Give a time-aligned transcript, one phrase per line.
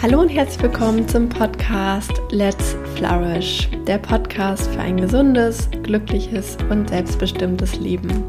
[0.00, 6.88] Hallo und herzlich willkommen zum Podcast Let's Flourish, der Podcast für ein gesundes, glückliches und
[6.88, 8.22] selbstbestimmtes Leben.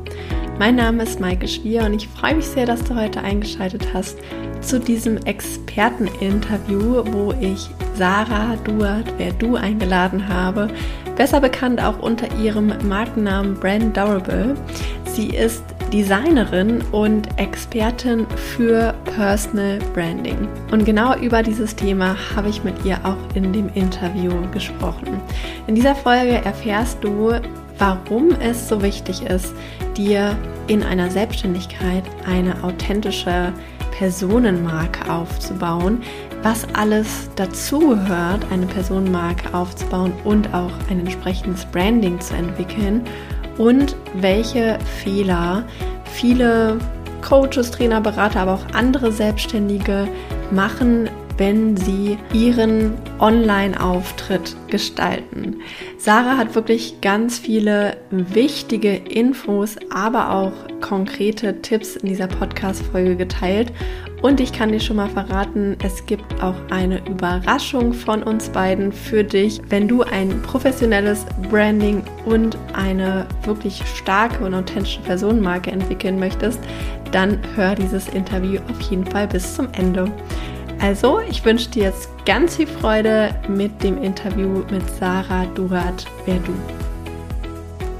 [0.57, 4.17] Mein Name ist Maike Schwier und ich freue mich sehr, dass du heute eingeschaltet hast
[4.61, 10.69] zu diesem Experteninterview, wo ich Sarah Duart, wer du eingeladen habe,
[11.17, 14.55] besser bekannt auch unter ihrem Markennamen Brand Durable.
[15.05, 20.47] Sie ist Designerin und Expertin für Personal Branding.
[20.71, 25.19] Und genau über dieses Thema habe ich mit ihr auch in dem Interview gesprochen.
[25.67, 27.33] In dieser Folge erfährst du,
[27.77, 29.53] warum es so wichtig ist,
[29.97, 33.51] dir in einer Selbstständigkeit eine authentische
[33.91, 36.01] Personenmarke aufzubauen,
[36.43, 43.03] was alles dazugehört, eine Personenmarke aufzubauen und auch ein entsprechendes Branding zu entwickeln
[43.59, 45.63] und welche Fehler
[46.05, 46.79] viele
[47.21, 50.07] Coaches, Trainer, Berater, aber auch andere Selbstständige
[50.51, 55.61] machen, wenn sie ihren Online-Auftritt gestalten.
[55.97, 60.51] Sarah hat wirklich ganz viele wichtige Infos, aber auch
[60.81, 63.71] konkrete Tipps in dieser Podcast-Folge geteilt
[64.21, 68.91] und ich kann dir schon mal verraten, es gibt auch eine Überraschung von uns beiden
[68.91, 69.61] für dich.
[69.69, 76.59] Wenn du ein professionelles Branding und eine wirklich starke und authentische Personenmarke entwickeln möchtest,
[77.11, 80.11] dann hör dieses Interview auf jeden Fall bis zum Ende.
[80.81, 86.37] Also, ich wünsche dir jetzt ganz viel Freude mit dem Interview mit Sarah Durat, wer
[86.37, 86.88] du.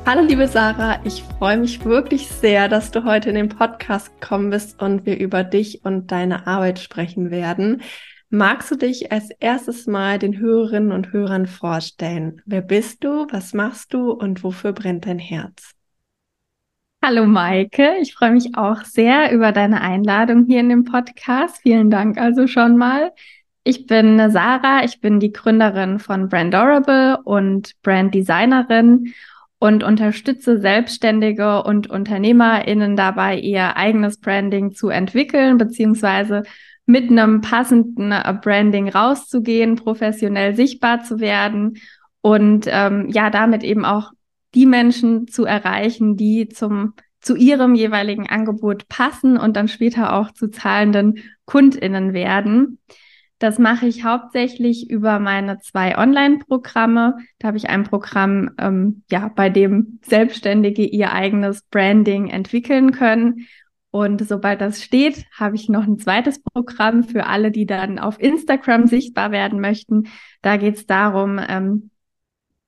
[0.09, 4.49] Hallo liebe Sarah, ich freue mich wirklich sehr, dass du heute in den Podcast gekommen
[4.49, 7.83] bist und wir über dich und deine Arbeit sprechen werden.
[8.31, 12.41] Magst du dich als erstes mal den Hörerinnen und Hörern vorstellen?
[12.47, 15.75] Wer bist du, was machst du und wofür brennt dein Herz?
[17.05, 21.61] Hallo Maike, ich freue mich auch sehr über deine Einladung hier in dem Podcast.
[21.61, 23.11] Vielen Dank also schon mal.
[23.63, 29.13] Ich bin Sarah, ich bin die Gründerin von Brandorable und Branddesignerin
[29.59, 36.43] und unterstütze Selbstständige und UnternehmerInnen dabei, ihr eigenes Branding zu entwickeln, beziehungsweise
[36.85, 41.77] mit einem passenden äh, Branding rauszugehen, professionell sichtbar zu werden
[42.21, 44.11] und ähm, ja, damit eben auch
[44.55, 50.31] die Menschen zu erreichen, die zum zu ihrem jeweiligen Angebot passen und dann später auch
[50.31, 52.79] zu zahlenden KundInnen werden.
[53.39, 57.17] Das mache ich hauptsächlich über meine zwei Online-Programme.
[57.39, 63.47] Da habe ich ein Programm, ähm, ja, bei dem Selbstständige ihr eigenes Branding entwickeln können.
[63.91, 68.19] Und sobald das steht, habe ich noch ein zweites Programm für alle, die dann auf
[68.19, 70.09] Instagram sichtbar werden möchten.
[70.41, 71.89] Da geht es darum, ähm,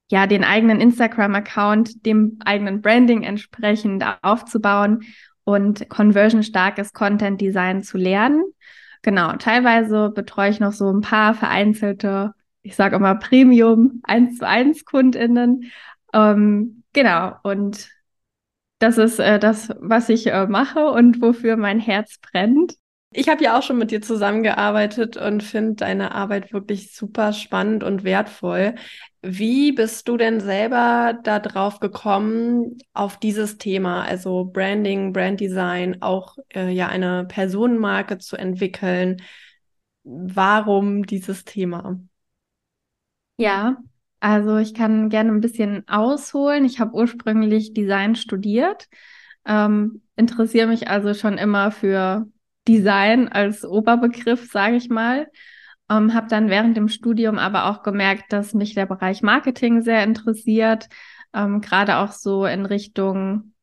[0.10, 5.04] ja, den eigenen Instagram-Account dem eigenen Branding entsprechend aufzubauen
[5.44, 8.44] und conversionstarkes Content Design zu lernen.
[9.02, 14.48] Genau, teilweise betreue ich noch so ein paar vereinzelte, ich sage immer Premium 1 zu
[14.48, 15.72] 1 KundInnen.
[16.14, 17.90] Ähm, genau, und
[18.80, 22.76] das ist äh, das, was ich äh, mache und wofür mein Herz brennt.
[23.14, 27.84] Ich habe ja auch schon mit dir zusammengearbeitet und finde deine Arbeit wirklich super spannend
[27.84, 28.76] und wertvoll.
[29.24, 36.38] Wie bist du denn selber da drauf gekommen, auf dieses Thema, also Branding, Branddesign, auch
[36.54, 39.22] äh, ja eine Personenmarke zu entwickeln?
[40.04, 42.00] Warum dieses Thema?
[43.38, 43.78] Ja,
[44.20, 46.66] also ich kann gerne ein bisschen ausholen.
[46.66, 48.88] Ich habe ursprünglich Design studiert,
[49.46, 52.28] ähm, interessiere mich also schon immer für
[52.68, 55.28] Design als Oberbegriff, sage ich mal.
[55.92, 60.04] Ähm, habe dann während dem Studium aber auch gemerkt, dass mich der Bereich Marketing sehr
[60.04, 60.88] interessiert,
[61.34, 63.54] ähm, gerade auch so in Richtung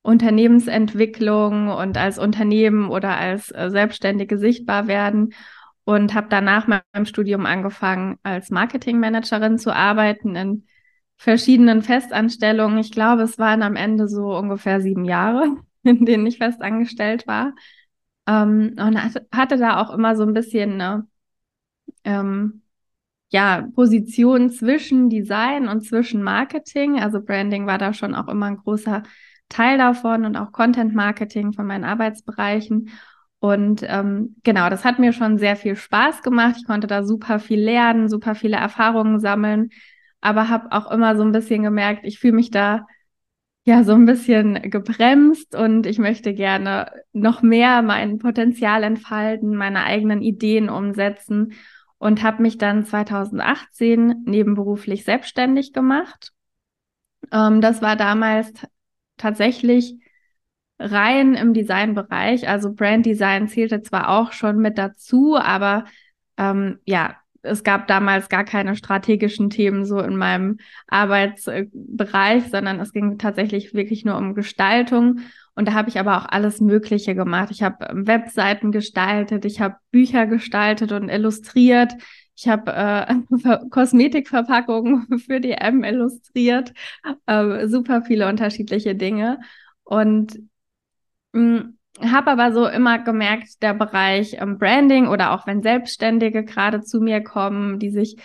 [0.00, 5.34] Unternehmensentwicklung und als Unternehmen oder als äh, Selbstständige sichtbar werden
[5.84, 10.66] und habe danach meinem Studium angefangen, als Marketingmanagerin zu arbeiten in
[11.18, 12.78] verschiedenen Festanstellungen.
[12.78, 17.54] Ich glaube, es waren am Ende so ungefähr sieben Jahre, in denen ich festangestellt war.
[18.26, 18.98] Ähm, und
[19.32, 21.06] hatte da auch immer so ein bisschen eine
[22.04, 22.62] ähm,
[23.30, 27.00] ja, Position zwischen Design und zwischen Marketing.
[27.00, 29.02] Also Branding war da schon auch immer ein großer
[29.48, 32.90] Teil davon und auch Content Marketing von meinen Arbeitsbereichen.
[33.40, 36.56] Und ähm, genau, das hat mir schon sehr viel Spaß gemacht.
[36.58, 39.70] Ich konnte da super viel lernen, super viele Erfahrungen sammeln,
[40.20, 42.86] aber habe auch immer so ein bisschen gemerkt, ich fühle mich da
[43.66, 49.84] ja so ein bisschen gebremst und ich möchte gerne noch mehr mein Potenzial entfalten, meine
[49.84, 51.52] eigenen Ideen umsetzen
[52.04, 56.32] und habe mich dann 2018 nebenberuflich selbstständig gemacht.
[57.32, 58.52] Ähm, das war damals
[59.16, 59.94] tatsächlich
[60.78, 62.46] rein im Designbereich.
[62.46, 65.86] Also Brand Design zählte zwar auch schon mit dazu, aber
[66.36, 70.58] ähm, ja, es gab damals gar keine strategischen Themen so in meinem
[70.88, 75.20] Arbeitsbereich, sondern es ging tatsächlich wirklich nur um Gestaltung.
[75.54, 77.50] Und da habe ich aber auch alles Mögliche gemacht.
[77.50, 81.94] Ich habe ähm, Webseiten gestaltet, ich habe Bücher gestaltet und illustriert.
[82.36, 83.14] Ich habe äh,
[83.70, 86.72] Kosmetikverpackungen für die M illustriert,
[87.26, 89.38] äh, super viele unterschiedliche Dinge.
[89.84, 90.38] Und
[91.32, 96.44] mh, mm, habe aber so immer gemerkt, der Bereich ähm, Branding oder auch wenn Selbstständige
[96.44, 98.16] gerade zu mir kommen, die sich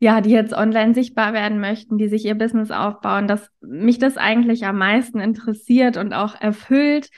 [0.00, 4.16] ja, die jetzt online sichtbar werden möchten, die sich ihr Business aufbauen, dass mich das
[4.16, 7.10] eigentlich am meisten interessiert und auch erfüllt,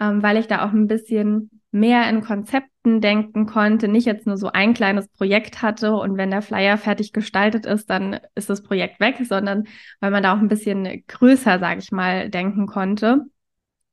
[0.00, 4.36] ähm, weil ich da auch ein bisschen mehr in Konzepten denken konnte, nicht jetzt nur
[4.36, 8.62] so ein kleines Projekt hatte und wenn der Flyer fertig gestaltet ist, dann ist das
[8.62, 9.64] Projekt weg, sondern
[10.00, 13.26] weil man da auch ein bisschen größer, sage ich mal, denken konnte.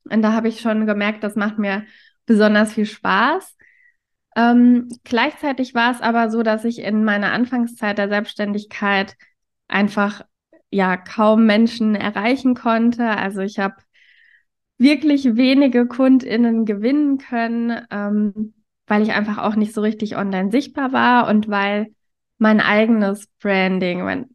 [0.08, 1.84] Und da habe ich schon gemerkt, das macht mir
[2.26, 3.55] besonders viel Spaß.
[4.36, 9.16] Ähm, gleichzeitig war es aber so, dass ich in meiner Anfangszeit der Selbstständigkeit
[9.66, 10.22] einfach
[10.70, 13.08] ja kaum Menschen erreichen konnte.
[13.08, 13.76] Also ich habe
[14.78, 18.54] wirklich wenige KundInnen gewinnen können, ähm,
[18.86, 21.88] weil ich einfach auch nicht so richtig online sichtbar war und weil
[22.38, 24.26] mein eigenes Branding mein,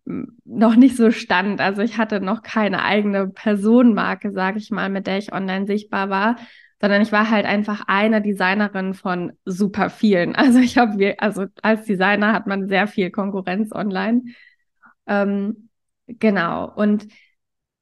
[0.43, 1.61] noch nicht so stand.
[1.61, 6.09] Also ich hatte noch keine eigene Personenmarke, sage ich mal, mit der ich online sichtbar
[6.09, 6.37] war,
[6.81, 10.35] sondern ich war halt einfach eine Designerin von super vielen.
[10.41, 14.23] Also ich habe, also als Designer hat man sehr viel Konkurrenz online.
[15.05, 15.69] Ähm,
[16.07, 16.71] genau.
[16.73, 17.07] Und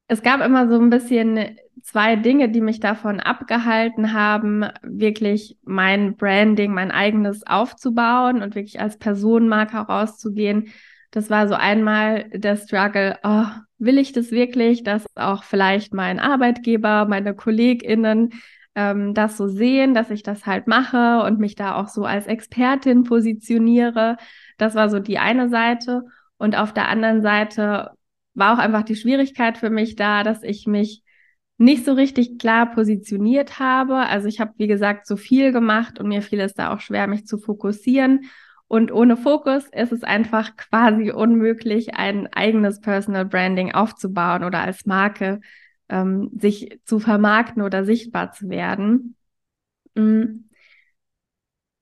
[0.06, 6.16] es gab immer so ein bisschen zwei Dinge, die mich davon abgehalten haben, wirklich mein
[6.16, 10.68] Branding, mein eigenes aufzubauen und wirklich als Personenmarke rauszugehen.
[11.10, 13.46] Das war so einmal der Struggle, oh,
[13.78, 18.34] will ich das wirklich, dass auch vielleicht mein Arbeitgeber, meine KollegInnen
[18.74, 22.26] ähm, das so sehen, dass ich das halt mache und mich da auch so als
[22.26, 24.16] Expertin positioniere.
[24.58, 26.04] Das war so die eine Seite.
[26.38, 27.90] Und auf der anderen Seite
[28.34, 31.02] war auch einfach die Schwierigkeit für mich da, dass ich mich
[31.58, 33.96] nicht so richtig klar positioniert habe.
[33.96, 37.06] Also ich habe, wie gesagt, so viel gemacht und mir fiel es da auch schwer,
[37.06, 38.30] mich zu fokussieren.
[38.66, 44.86] Und ohne Fokus ist es einfach quasi unmöglich, ein eigenes Personal Branding aufzubauen oder als
[44.86, 45.40] Marke
[45.90, 49.16] ähm, sich zu vermarkten oder sichtbar zu werden.
[49.94, 50.50] Mhm.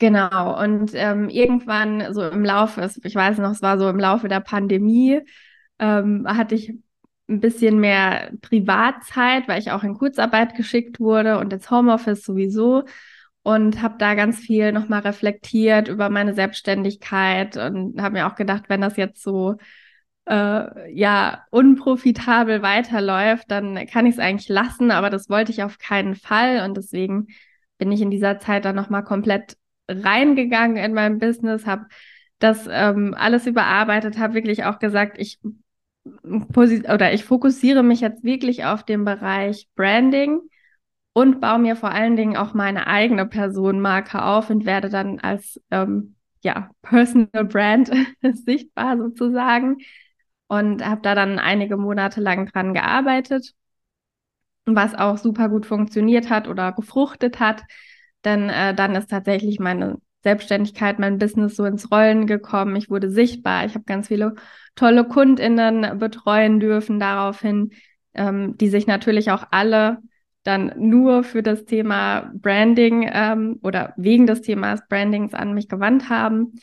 [0.01, 4.29] Genau, und ähm, irgendwann so im Laufe, ich weiß noch, es war so im Laufe
[4.29, 5.21] der Pandemie,
[5.81, 6.71] ähm, hatte ich
[7.29, 12.85] ein bisschen mehr Privatzeit, weil ich auch in Kurzarbeit geschickt wurde und ins Homeoffice sowieso
[13.43, 18.65] und habe da ganz viel nochmal reflektiert über meine Selbstständigkeit und habe mir auch gedacht,
[18.69, 19.57] wenn das jetzt so
[20.29, 25.79] äh, ja unprofitabel weiterläuft, dann kann ich es eigentlich lassen, aber das wollte ich auf
[25.79, 26.65] keinen Fall.
[26.65, 27.29] Und deswegen
[27.79, 29.57] bin ich in dieser Zeit dann nochmal komplett
[29.89, 31.87] reingegangen in mein Business, habe
[32.39, 35.41] das ähm, alles überarbeitet, habe wirklich auch gesagt, ich
[36.23, 40.41] oder ich fokussiere mich jetzt wirklich auf den Bereich Branding
[41.13, 45.61] und baue mir vor allen Dingen auch meine eigene Personenmarke auf und werde dann als
[45.71, 47.91] ähm, ja, Personal Brand
[48.45, 49.79] sichtbar sozusagen
[50.49, 53.55] und habe da dann einige Monate lang dran gearbeitet,
[54.67, 57.63] was auch super gut funktioniert hat oder gefruchtet hat.
[58.25, 62.77] Denn äh, dann ist tatsächlich meine Selbstständigkeit, mein Business so ins Rollen gekommen.
[62.77, 63.65] Ich wurde sichtbar.
[63.65, 64.35] Ich habe ganz viele
[64.75, 67.71] tolle KundInnen betreuen dürfen daraufhin,
[68.15, 69.99] ähm, die sich natürlich auch alle
[70.43, 76.09] dann nur für das Thema Branding ähm, oder wegen des Themas Brandings an mich gewandt
[76.09, 76.55] haben.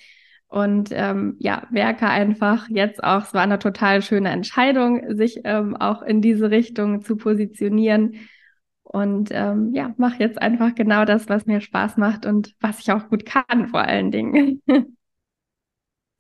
[0.48, 5.76] Und ähm, ja, werke einfach jetzt auch, es war eine total schöne Entscheidung, sich ähm,
[5.76, 8.16] auch in diese Richtung zu positionieren.
[8.84, 12.92] Und ähm, ja, mache jetzt einfach genau das, was mir Spaß macht und was ich
[12.92, 14.62] auch gut kann, vor allen Dingen.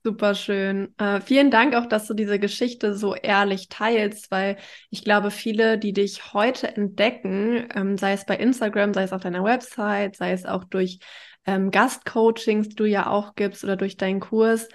[0.04, 0.94] Super schön.
[1.00, 4.58] Äh, vielen Dank auch, dass du diese Geschichte so ehrlich teilst, weil
[4.92, 9.22] ich glaube, viele, die dich heute entdecken, ähm, sei es bei Instagram, sei es auf
[9.22, 11.00] deiner Website, sei es auch durch
[11.46, 14.68] ähm, Gastcoachings, die du ja auch gibst oder durch deinen Kurs,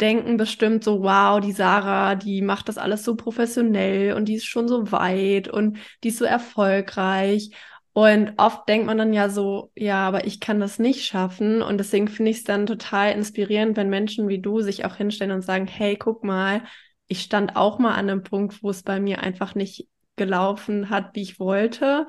[0.00, 4.46] denken bestimmt so, wow, die Sarah, die macht das alles so professionell und die ist
[4.46, 7.50] schon so weit und die ist so erfolgreich.
[7.92, 11.60] Und oft denkt man dann ja so, ja, aber ich kann das nicht schaffen.
[11.60, 15.32] Und deswegen finde ich es dann total inspirierend, wenn Menschen wie du sich auch hinstellen
[15.32, 16.62] und sagen, hey, guck mal,
[17.08, 21.14] ich stand auch mal an einem Punkt, wo es bei mir einfach nicht gelaufen hat,
[21.14, 22.06] wie ich wollte.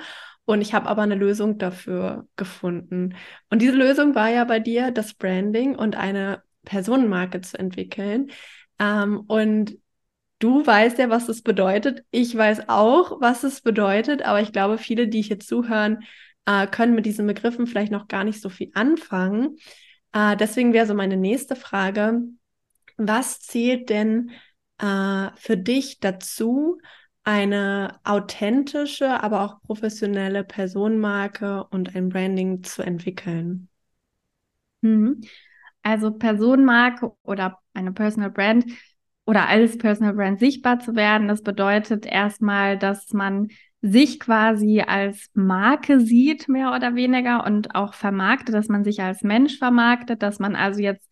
[0.52, 3.16] Und ich habe aber eine Lösung dafür gefunden.
[3.50, 8.32] Und diese Lösung war ja bei dir, das Branding und eine Personenmarke zu entwickeln.
[8.80, 9.78] Ähm, und
[10.40, 12.04] Du weißt ja, was das bedeutet.
[12.10, 16.00] Ich weiß auch, was es bedeutet, aber ich glaube, viele, die hier zuhören,
[16.48, 19.58] äh, können mit diesen Begriffen vielleicht noch gar nicht so viel anfangen.
[20.14, 22.22] Äh, deswegen wäre so meine nächste Frage,
[22.98, 24.32] was zählt denn
[24.80, 26.80] äh, für dich dazu,
[27.24, 33.70] eine authentische, aber auch professionelle Personenmarke und ein Branding zu entwickeln?
[34.82, 35.22] Mhm.
[35.84, 38.66] Also Personenmarke oder eine Personal Brand
[39.26, 43.50] oder als Personal Brand sichtbar zu werden, das bedeutet erstmal, dass man
[43.82, 49.24] sich quasi als Marke sieht, mehr oder weniger, und auch vermarktet, dass man sich als
[49.24, 51.11] Mensch vermarktet, dass man also jetzt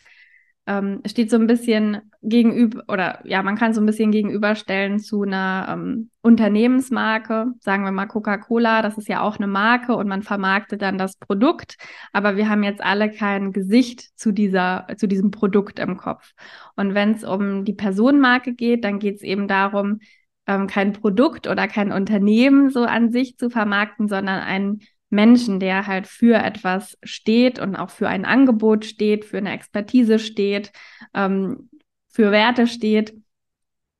[0.69, 5.23] ähm, steht so ein bisschen gegenüber, oder ja, man kann so ein bisschen gegenüberstellen zu
[5.23, 10.21] einer ähm, Unternehmensmarke, sagen wir mal Coca-Cola, das ist ja auch eine Marke und man
[10.21, 11.77] vermarktet dann das Produkt,
[12.13, 16.33] aber wir haben jetzt alle kein Gesicht zu dieser, zu diesem Produkt im Kopf.
[16.75, 20.01] Und wenn es um die Personenmarke geht, dann geht es eben darum,
[20.45, 25.87] ähm, kein Produkt oder kein Unternehmen so an sich zu vermarkten, sondern ein Menschen, der
[25.87, 30.71] halt für etwas steht und auch für ein Angebot steht, für eine Expertise steht,
[31.13, 31.69] ähm,
[32.07, 33.13] für Werte steht.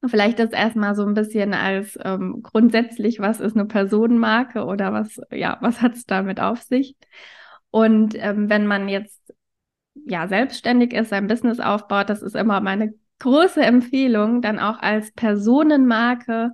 [0.06, 5.20] Vielleicht das erstmal so ein bisschen als ähm, grundsätzlich, was ist eine Personenmarke oder was,
[5.32, 6.96] ja, was hat es damit auf sich?
[7.72, 9.34] Und ähm, wenn man jetzt
[10.06, 15.12] ja selbstständig ist, sein Business aufbaut, das ist immer meine große Empfehlung, dann auch als
[15.12, 16.54] Personenmarke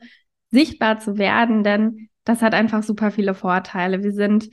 [0.49, 4.03] sichtbar zu werden, denn das hat einfach super viele Vorteile.
[4.03, 4.49] Wir sind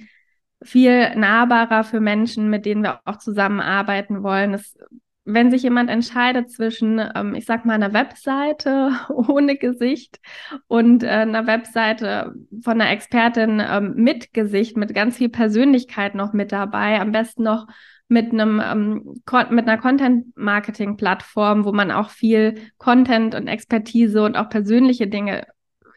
[0.62, 4.54] viel nahbarer für Menschen, mit denen wir auch zusammenarbeiten wollen.
[4.54, 4.76] Es,
[5.24, 10.20] wenn sich jemand entscheidet zwischen, ähm, ich sag mal, einer Webseite ohne Gesicht
[10.68, 16.32] und äh, einer Webseite von einer Expertin ähm, mit Gesicht, mit ganz viel Persönlichkeit noch
[16.32, 17.66] mit dabei, am besten noch
[18.08, 24.50] mit einem ähm, mit einer Content-Marketing-Plattform, wo man auch viel Content und Expertise und auch
[24.50, 25.46] persönliche Dinge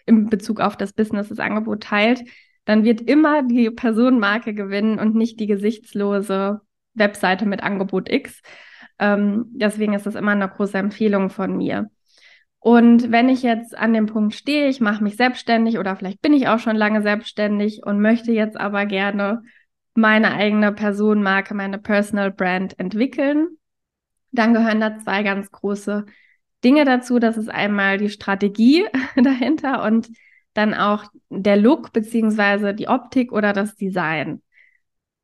[0.05, 2.23] im Bezug auf das Business das Angebot teilt,
[2.65, 6.61] dann wird immer die Personenmarke gewinnen und nicht die gesichtslose
[6.93, 8.41] Webseite mit Angebot X.
[8.99, 11.89] Ähm, deswegen ist das immer eine große Empfehlung von mir.
[12.59, 16.33] Und wenn ich jetzt an dem Punkt stehe, ich mache mich selbstständig oder vielleicht bin
[16.33, 19.43] ich auch schon lange selbstständig und möchte jetzt aber gerne
[19.93, 23.49] meine eigene Personenmarke, meine Personal Brand entwickeln,
[24.31, 26.05] dann gehören da zwei ganz große
[26.65, 27.19] Dinge dazu.
[27.19, 30.09] Das ist einmal die Strategie dahinter und
[30.53, 34.41] dann auch der Look beziehungsweise die Optik oder das Design.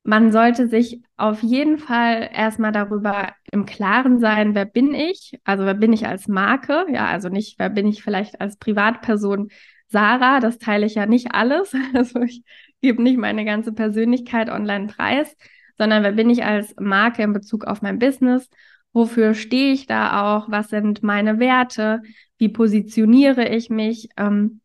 [0.04, 5.40] Man sollte sich auf jeden Fall erstmal darüber im Klaren sein, wer bin ich?
[5.44, 6.86] Also wer bin ich als Marke?
[6.92, 9.50] Ja, also nicht, wer bin ich vielleicht als Privatperson
[9.90, 10.40] Sarah?
[10.40, 11.74] Das teile ich ja nicht alles.
[11.94, 12.44] Also ich
[12.82, 15.36] gebe nicht meine ganze Persönlichkeit online preis,
[15.78, 18.50] sondern wer bin ich als Marke in Bezug auf mein Business?
[18.94, 20.52] Wofür stehe ich da auch?
[20.52, 22.02] Was sind meine Werte?
[22.38, 24.10] Wie positioniere ich mich?
[24.18, 24.62] Ähm,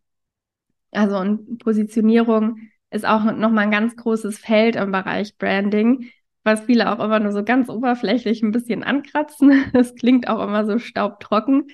[0.92, 2.58] also und Positionierung
[2.90, 6.10] ist auch nochmal ein ganz großes Feld im Bereich Branding,
[6.44, 9.64] was viele auch immer nur so ganz oberflächlich ein bisschen ankratzen.
[9.72, 11.68] Das klingt auch immer so staubtrocken.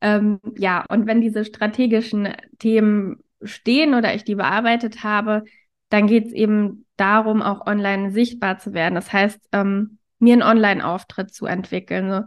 [0.00, 2.28] Ähm, ja, und wenn diese strategischen
[2.58, 5.44] Themen stehen oder ich die bearbeitet habe,
[5.90, 8.94] dann geht es eben darum, auch online sichtbar zu werden.
[8.94, 12.10] Das heißt, ähm, mir einen Online-Auftritt zu entwickeln.
[12.10, 12.22] So,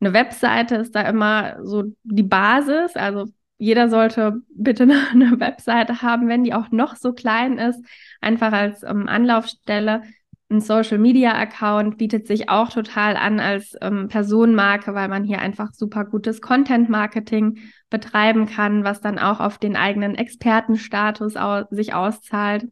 [0.00, 2.96] eine Webseite ist da immer so die Basis.
[2.96, 3.26] Also
[3.58, 7.84] jeder sollte bitte eine Webseite haben, wenn die auch noch so klein ist,
[8.20, 10.02] einfach als ähm, Anlaufstelle.
[10.50, 15.38] Ein Social Media Account bietet sich auch total an als ähm, Personenmarke, weil man hier
[15.38, 17.58] einfach super gutes Content Marketing
[17.88, 22.66] betreiben kann, was dann auch auf den eigenen Expertenstatus au sich auszahlt.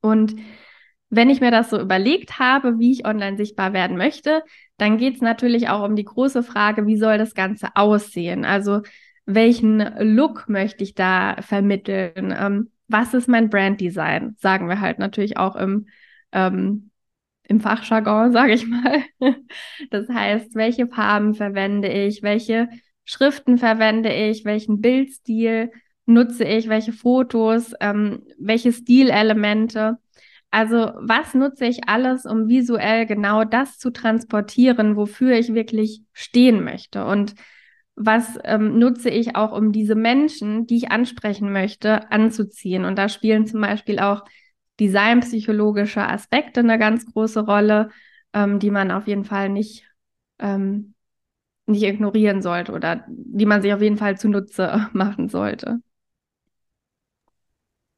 [0.00, 0.36] Und
[1.10, 4.42] wenn ich mir das so überlegt habe, wie ich online sichtbar werden möchte,
[4.76, 8.44] dann geht es natürlich auch um die große Frage, wie soll das Ganze aussehen?
[8.44, 8.82] Also
[9.24, 9.78] welchen
[10.14, 12.34] Look möchte ich da vermitteln?
[12.38, 14.36] Ähm, was ist mein Branddesign?
[14.38, 15.86] Sagen wir halt natürlich auch im,
[16.32, 16.90] ähm,
[17.44, 19.02] im Fachjargon, sage ich mal.
[19.90, 22.22] Das heißt, welche Farben verwende ich?
[22.22, 22.68] Welche
[23.04, 24.44] Schriften verwende ich?
[24.44, 25.72] Welchen Bildstil
[26.06, 26.68] nutze ich?
[26.68, 27.72] Welche Fotos?
[27.80, 29.98] Ähm, welche Stilelemente?
[30.50, 36.64] Also was nutze ich alles, um visuell genau das zu transportieren, wofür ich wirklich stehen
[36.64, 37.04] möchte?
[37.04, 37.34] Und
[37.96, 42.84] was ähm, nutze ich auch, um diese Menschen, die ich ansprechen möchte, anzuziehen?
[42.84, 44.24] Und da spielen zum Beispiel auch
[44.80, 47.90] designpsychologische Aspekte eine ganz große Rolle,
[48.32, 49.84] ähm, die man auf jeden Fall nicht,
[50.38, 50.94] ähm,
[51.66, 55.80] nicht ignorieren sollte oder die man sich auf jeden Fall zunutze machen sollte.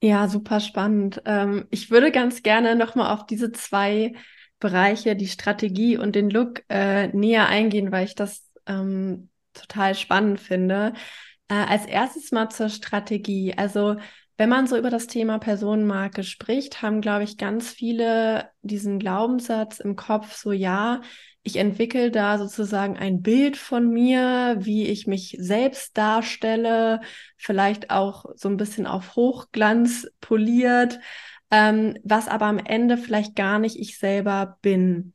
[0.03, 1.21] Ja, super spannend.
[1.27, 4.15] Ähm, ich würde ganz gerne nochmal auf diese zwei
[4.59, 10.41] Bereiche, die Strategie und den Look, äh, näher eingehen, weil ich das ähm, total spannend
[10.41, 10.95] finde.
[11.49, 13.55] Äh, als erstes mal zur Strategie.
[13.59, 13.97] Also
[14.39, 19.81] wenn man so über das Thema Personenmarke spricht, haben, glaube ich, ganz viele diesen Glaubenssatz
[19.81, 21.03] im Kopf, so ja,
[21.43, 27.01] ich entwickle da sozusagen ein Bild von mir, wie ich mich selbst darstelle,
[27.37, 31.01] vielleicht auch so ein bisschen auf Hochglanz poliert,
[31.51, 35.15] ähm, was aber am Ende vielleicht gar nicht ich selber bin.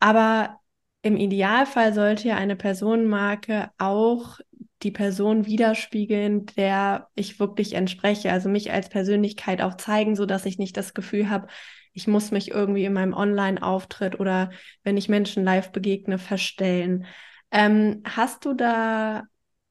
[0.00, 0.60] Aber
[1.02, 4.38] im Idealfall sollte ja eine Personenmarke auch
[4.82, 10.46] die Person widerspiegeln, der ich wirklich entspreche, also mich als Persönlichkeit auch zeigen, so dass
[10.46, 11.48] ich nicht das Gefühl habe,
[11.96, 14.50] ich muss mich irgendwie in meinem Online-Auftritt oder
[14.82, 17.06] wenn ich Menschen live begegne, verstellen.
[17.50, 19.22] Ähm, hast du da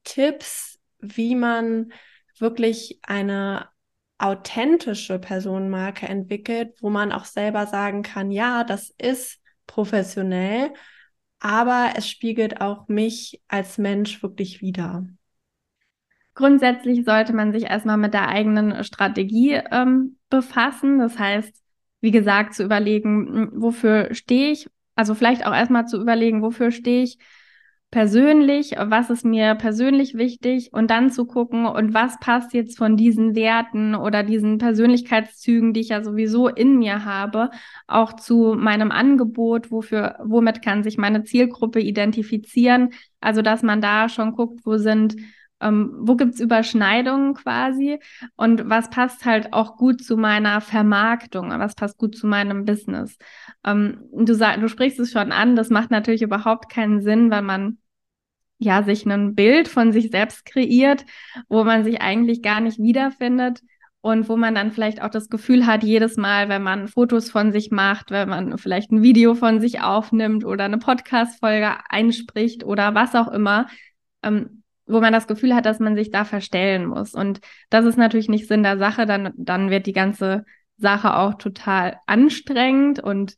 [0.03, 1.93] Tipps, wie man
[2.39, 3.69] wirklich eine
[4.17, 10.73] authentische Personenmarke entwickelt, wo man auch selber sagen kann, ja, das ist professionell,
[11.39, 15.05] aber es spiegelt auch mich als Mensch wirklich wider.
[16.33, 20.97] Grundsätzlich sollte man sich erstmal mit der eigenen Strategie ähm, befassen.
[20.97, 21.64] Das heißt,
[22.05, 24.69] wie gesagt, zu überlegen, hm, wofür stehe ich?
[24.93, 27.17] Also vielleicht auch erstmal zu überlegen, wofür stehe ich
[27.89, 32.95] persönlich, was ist mir persönlich wichtig und dann zu gucken, und was passt jetzt von
[32.95, 37.49] diesen Werten oder diesen Persönlichkeitszügen, die ich ja sowieso in mir habe,
[37.87, 42.89] auch zu meinem Angebot, wofür, womit kann sich meine Zielgruppe identifizieren.
[43.19, 45.15] Also, dass man da schon guckt, wo sind
[45.61, 47.99] ähm, wo gibt's Überschneidungen quasi
[48.35, 53.17] und was passt halt auch gut zu meiner Vermarktung, was passt gut zu meinem Business.
[53.65, 57.41] Ähm, du, sag, du sprichst es schon an, das macht natürlich überhaupt keinen Sinn, weil
[57.41, 57.77] man
[58.57, 61.05] ja sich ein Bild von sich selbst kreiert,
[61.49, 63.61] wo man sich eigentlich gar nicht wiederfindet
[64.01, 67.51] und wo man dann vielleicht auch das Gefühl hat, jedes Mal, wenn man Fotos von
[67.51, 72.93] sich macht, wenn man vielleicht ein Video von sich aufnimmt oder eine Podcast-Folge einspricht oder
[72.93, 73.67] was auch immer,
[74.21, 77.13] ähm, wo man das Gefühl hat, dass man sich da verstellen muss.
[77.13, 77.39] Und
[77.69, 80.45] das ist natürlich nicht Sinn der Sache, dann, dann wird die ganze
[80.77, 83.37] Sache auch total anstrengend und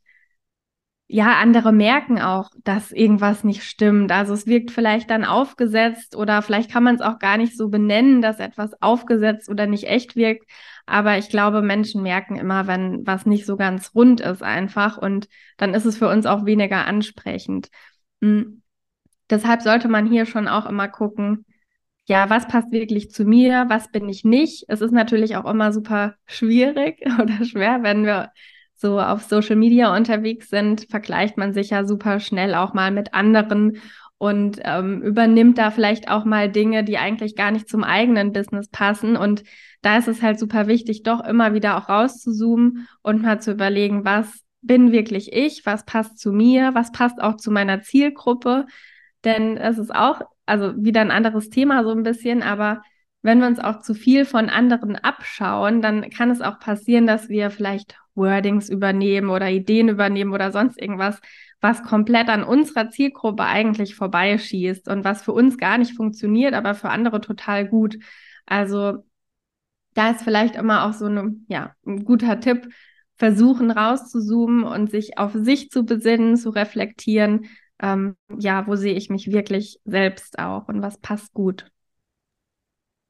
[1.10, 4.12] ja, andere merken auch, dass irgendwas nicht stimmt.
[4.12, 7.68] Also es wirkt vielleicht dann aufgesetzt oder vielleicht kann man es auch gar nicht so
[7.70, 10.46] benennen, dass etwas aufgesetzt oder nicht echt wirkt.
[10.84, 15.28] Aber ich glaube, Menschen merken immer, wenn was nicht so ganz rund ist einfach und
[15.56, 17.70] dann ist es für uns auch weniger ansprechend.
[18.20, 18.62] Mhm.
[19.30, 21.44] Deshalb sollte man hier schon auch immer gucken,
[22.06, 24.64] ja, was passt wirklich zu mir, was bin ich nicht.
[24.68, 28.30] Es ist natürlich auch immer super schwierig oder schwer, wenn wir
[28.74, 33.12] so auf Social Media unterwegs sind, vergleicht man sich ja super schnell auch mal mit
[33.12, 33.78] anderen
[34.18, 38.68] und ähm, übernimmt da vielleicht auch mal Dinge, die eigentlich gar nicht zum eigenen Business
[38.68, 39.16] passen.
[39.16, 39.44] Und
[39.82, 44.04] da ist es halt super wichtig, doch immer wieder auch rauszuzoomen und mal zu überlegen,
[44.04, 48.66] was bin wirklich ich, was passt zu mir, was passt auch zu meiner Zielgruppe,
[49.28, 52.82] denn es ist auch, also wieder ein anderes Thema so ein bisschen, aber
[53.22, 57.28] wenn wir uns auch zu viel von anderen abschauen, dann kann es auch passieren, dass
[57.28, 61.20] wir vielleicht Wordings übernehmen oder Ideen übernehmen oder sonst irgendwas,
[61.60, 66.74] was komplett an unserer Zielgruppe eigentlich vorbeischießt und was für uns gar nicht funktioniert, aber
[66.74, 67.98] für andere total gut.
[68.46, 69.04] Also
[69.94, 72.68] da ist vielleicht immer auch so eine, ja, ein guter Tipp,
[73.16, 77.46] versuchen rauszuzoomen und sich auf sich zu besinnen, zu reflektieren,
[77.80, 81.70] ähm, ja, wo sehe ich mich wirklich selbst auch und was passt gut.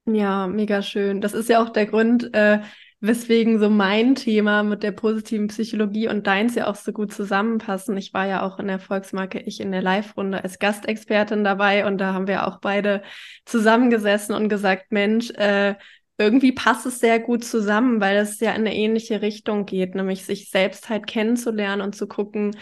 [0.06, 1.20] Ja, mega schön.
[1.20, 2.60] Das ist ja auch der Grund, äh,
[3.00, 7.96] weswegen so mein Thema mit der positiven Psychologie und deins ja auch so gut zusammenpassen.
[7.96, 11.98] Ich war ja auch in der Volksmarke Ich in der Live-Runde als Gastexpertin dabei und
[11.98, 13.02] da haben wir auch beide
[13.44, 15.74] zusammengesessen und gesagt, Mensch, äh,
[16.16, 20.24] irgendwie passt es sehr gut zusammen, weil es ja in eine ähnliche Richtung geht, nämlich
[20.24, 22.56] sich selbst halt kennenzulernen und zu gucken,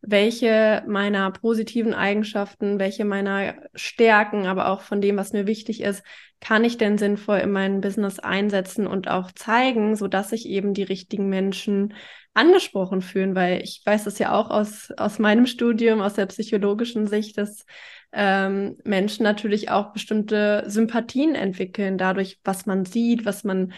[0.00, 6.02] welche meiner positiven Eigenschaften, welche meiner Stärken, aber auch von dem, was mir wichtig ist,
[6.40, 10.74] kann ich denn sinnvoll in meinem Business einsetzen und auch zeigen, so dass sich eben
[10.74, 11.94] die richtigen Menschen
[12.34, 17.06] angesprochen fühlen, weil ich weiß das ja auch aus, aus meinem Studium, aus der psychologischen
[17.06, 17.64] Sicht, dass
[18.12, 23.72] ähm, Menschen natürlich auch bestimmte Sympathien entwickeln, dadurch, was man sieht, was man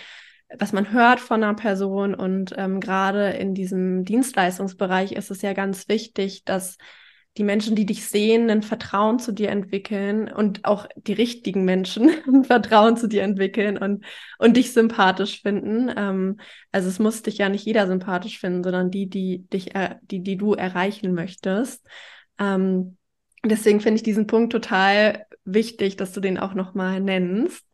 [0.56, 2.14] was man hört von einer Person.
[2.14, 6.78] Und ähm, gerade in diesem Dienstleistungsbereich ist es ja ganz wichtig, dass
[7.36, 12.10] die Menschen, die dich sehen, ein Vertrauen zu dir entwickeln und auch die richtigen Menschen
[12.26, 14.04] ein Vertrauen zu dir entwickeln und,
[14.38, 15.92] und dich sympathisch finden.
[15.96, 16.40] Ähm,
[16.72, 20.36] also es muss dich ja nicht jeder sympathisch finden, sondern die, die dich, die, die
[20.36, 21.86] du erreichen möchtest.
[22.40, 22.96] Ähm,
[23.44, 27.64] deswegen finde ich diesen Punkt total wichtig, dass du den auch nochmal nennst.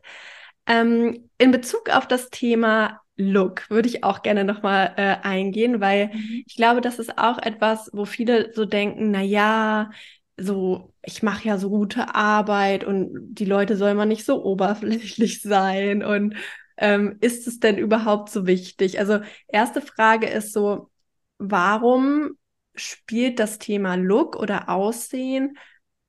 [0.67, 6.07] Ähm, in Bezug auf das Thema Look würde ich auch gerne nochmal äh, eingehen, weil
[6.07, 6.43] mhm.
[6.45, 9.91] ich glaube, das ist auch etwas, wo viele so denken, na ja,
[10.37, 15.41] so, ich mache ja so gute Arbeit und die Leute sollen mal nicht so oberflächlich
[15.43, 16.35] sein und
[16.77, 18.99] ähm, ist es denn überhaupt so wichtig?
[18.99, 20.89] Also erste Frage ist so,
[21.37, 22.31] warum
[22.75, 25.57] spielt das Thema Look oder Aussehen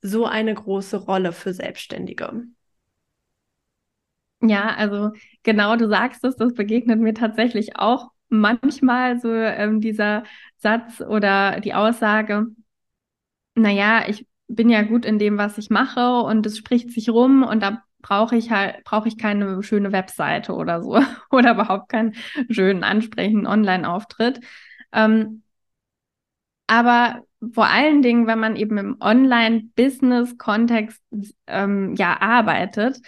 [0.02, 2.42] so eine große Rolle für Selbstständige?
[4.48, 10.24] Ja, also genau, du sagst es, das begegnet mir tatsächlich auch manchmal so ähm, dieser
[10.58, 12.46] Satz oder die Aussage,
[13.54, 17.42] naja, ich bin ja gut in dem, was ich mache und es spricht sich rum
[17.42, 22.14] und da brauche ich halt, brauche ich keine schöne Webseite oder so oder überhaupt keinen
[22.50, 24.40] schönen, ansprechenden Online-Auftritt.
[24.92, 25.42] Ähm,
[26.66, 31.02] aber vor allen Dingen, wenn man eben im Online-Business-Kontext
[31.46, 32.98] ähm, ja arbeitet,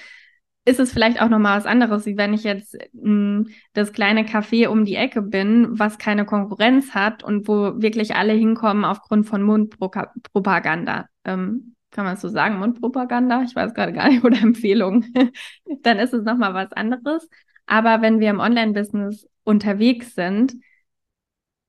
[0.68, 4.24] ist es vielleicht auch nochmal was anderes, wie wenn ich jetzt mh, hm, das kleine
[4.24, 9.26] Café um die Ecke bin, was keine Konkurrenz hat und wo wirklich alle hinkommen aufgrund
[9.26, 11.06] von Mundpropaganda.
[11.24, 13.42] Ähm, kann man es so sagen, Mundpropaganda?
[13.44, 15.12] Ich weiß gerade gar nicht, oder Empfehlungen.
[15.82, 17.28] Dann ist es nochmal was anderes.
[17.66, 20.54] Aber wenn wir im Online-Business unterwegs sind,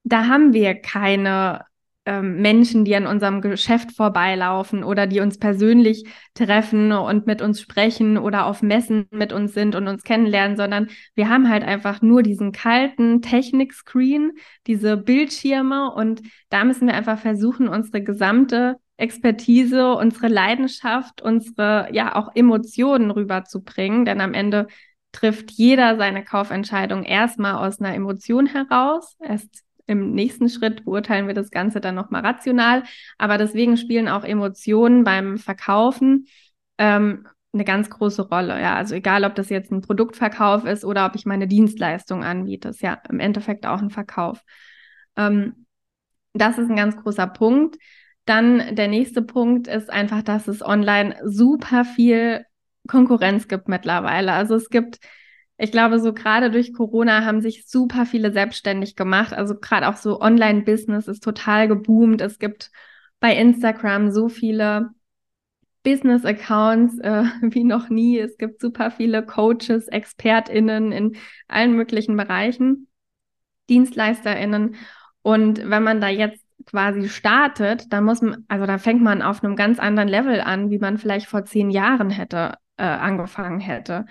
[0.04, 1.66] da haben wir keine
[2.06, 7.62] ähm, Menschen, die an unserem Geschäft vorbeilaufen oder die uns persönlich treffen und mit uns
[7.62, 12.02] sprechen oder auf Messen mit uns sind und uns kennenlernen, sondern wir haben halt einfach
[12.02, 14.32] nur diesen kalten Technik-Screen,
[14.66, 22.16] diese Bildschirme und da müssen wir einfach versuchen, unsere gesamte Expertise, unsere Leidenschaft, unsere ja
[22.16, 24.68] auch Emotionen rüberzubringen, denn am Ende
[25.12, 29.16] trifft jeder seine Kaufentscheidung erstmal aus einer Emotion heraus.
[29.20, 32.84] Erst im nächsten Schritt beurteilen wir das Ganze dann nochmal rational.
[33.18, 36.28] Aber deswegen spielen auch Emotionen beim Verkaufen
[36.78, 38.62] ähm, eine ganz große Rolle.
[38.62, 42.70] Ja, also egal, ob das jetzt ein Produktverkauf ist oder ob ich meine Dienstleistung anbiete,
[42.70, 44.44] ist ja im Endeffekt auch ein Verkauf.
[45.16, 45.66] Ähm,
[46.34, 47.78] das ist ein ganz großer Punkt.
[48.26, 52.46] Dann der nächste Punkt ist einfach, dass es online super viel
[52.88, 54.34] Konkurrenz gibt mittlerweile.
[54.34, 55.00] Also es gibt
[55.62, 59.34] ich glaube, so gerade durch Corona haben sich super viele selbstständig gemacht.
[59.34, 62.22] Also gerade auch so Online-Business ist total geboomt.
[62.22, 62.72] Es gibt
[63.20, 64.92] bei Instagram so viele
[65.84, 68.18] Business-Accounts äh, wie noch nie.
[68.18, 71.18] Es gibt super viele Coaches, ExpertInnen in
[71.50, 72.88] allen möglichen Bereichen,
[73.70, 74.76] DienstleisterInnen.
[75.24, 79.44] Und wenn man da jetzt quasi startet, dann muss man, also da fängt man auf
[79.44, 84.06] einem ganz anderen Level an, wie man vielleicht vor zehn Jahren hätte, äh, angefangen hätte.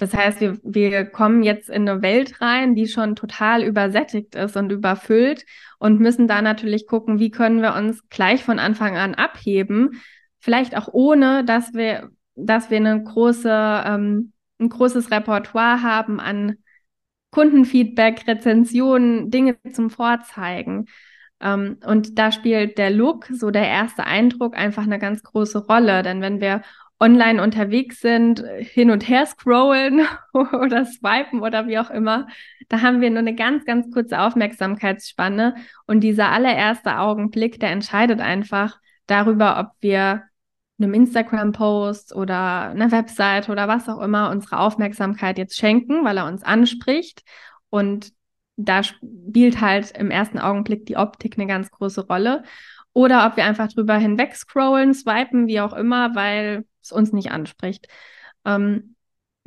[0.00, 4.56] Das heißt, wir, wir kommen jetzt in eine Welt rein, die schon total übersättigt ist
[4.56, 5.44] und überfüllt
[5.78, 10.00] und müssen da natürlich gucken, wie können wir uns gleich von Anfang an abheben,
[10.38, 16.56] vielleicht auch ohne, dass wir, dass wir eine große, ähm, ein großes Repertoire haben an
[17.30, 20.86] Kundenfeedback, Rezensionen, Dinge zum Vorzeigen.
[21.40, 26.02] Ähm, und da spielt der Look, so der erste Eindruck, einfach eine ganz große Rolle.
[26.02, 26.62] Denn wenn wir
[27.00, 32.28] online unterwegs sind, hin und her scrollen oder swipen oder wie auch immer,
[32.68, 35.54] da haben wir nur eine ganz, ganz kurze Aufmerksamkeitsspanne
[35.86, 40.24] und dieser allererste Augenblick, der entscheidet einfach darüber, ob wir
[40.78, 46.26] einem Instagram-Post oder einer Website oder was auch immer unsere Aufmerksamkeit jetzt schenken, weil er
[46.26, 47.22] uns anspricht
[47.70, 48.12] und
[48.56, 52.42] da spielt halt im ersten Augenblick die Optik eine ganz große Rolle.
[52.92, 57.30] Oder ob wir einfach drüber hinweg scrollen, swipen, wie auch immer, weil es uns nicht
[57.30, 57.88] anspricht.
[58.44, 58.94] Ähm,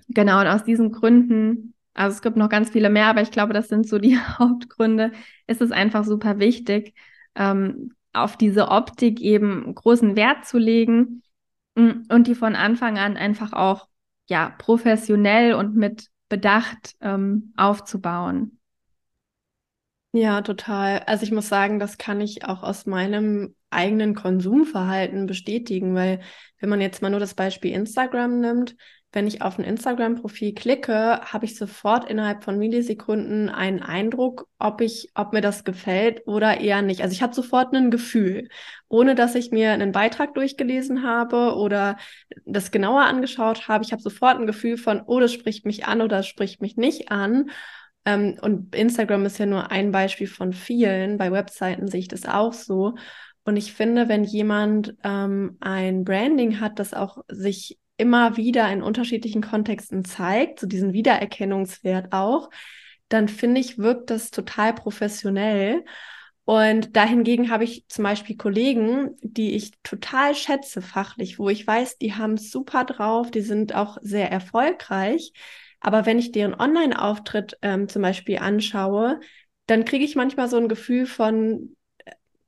[0.09, 3.53] genau, und aus diesen Gründen, also es gibt noch ganz viele mehr, aber ich glaube,
[3.53, 5.11] das sind so die Hauptgründe,
[5.47, 6.93] ist es einfach super wichtig,
[7.35, 11.23] ähm, auf diese Optik eben großen Wert zu legen
[11.75, 13.87] mm, und die von Anfang an einfach auch
[14.27, 18.59] ja professionell und mit Bedacht ähm, aufzubauen.
[20.13, 20.99] Ja, total.
[20.99, 26.19] Also ich muss sagen, das kann ich auch aus meinem eigenen Konsumverhalten bestätigen, weil
[26.59, 28.75] wenn man jetzt mal nur das Beispiel Instagram nimmt,
[29.13, 34.81] wenn ich auf ein Instagram-Profil klicke, habe ich sofort innerhalb von Millisekunden einen Eindruck, ob
[34.81, 37.01] ich, ob mir das gefällt oder eher nicht.
[37.01, 38.49] Also ich habe sofort ein Gefühl,
[38.89, 41.97] ohne dass ich mir einen Beitrag durchgelesen habe oder
[42.45, 43.83] das genauer angeschaut habe.
[43.83, 46.75] Ich habe sofort ein Gefühl von, oh, das spricht mich an oder das spricht mich
[46.75, 47.51] nicht an.
[48.05, 51.19] Ähm, und Instagram ist ja nur ein Beispiel von vielen.
[51.19, 52.95] Bei Webseiten sehe ich das auch so.
[53.45, 58.81] Und ich finde, wenn jemand ähm, ein Branding hat, das auch sich immer wieder in
[58.81, 62.49] unterschiedlichen Kontexten zeigt, so diesen Wiedererkennungswert auch,
[63.09, 65.83] dann finde ich, wirkt das total professionell.
[66.45, 71.97] Und dahingegen habe ich zum Beispiel Kollegen, die ich total schätze fachlich, wo ich weiß,
[71.99, 75.31] die haben es super drauf, die sind auch sehr erfolgreich.
[75.79, 79.19] Aber wenn ich deren Online-Auftritt ähm, zum Beispiel anschaue,
[79.67, 81.75] dann kriege ich manchmal so ein Gefühl von,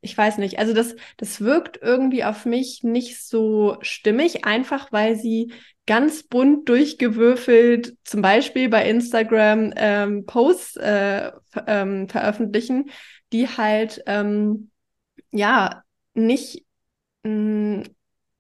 [0.06, 5.16] ich weiß nicht, also das, das wirkt irgendwie auf mich nicht so stimmig, einfach weil
[5.16, 5.52] sie
[5.88, 11.32] ganz bunt durchgewürfelt, zum Beispiel bei Instagram ähm, Posts äh,
[11.66, 12.92] ähm, veröffentlichen,
[13.34, 14.70] die halt ähm,
[15.32, 16.64] ja nicht
[17.24, 17.84] mh, mm,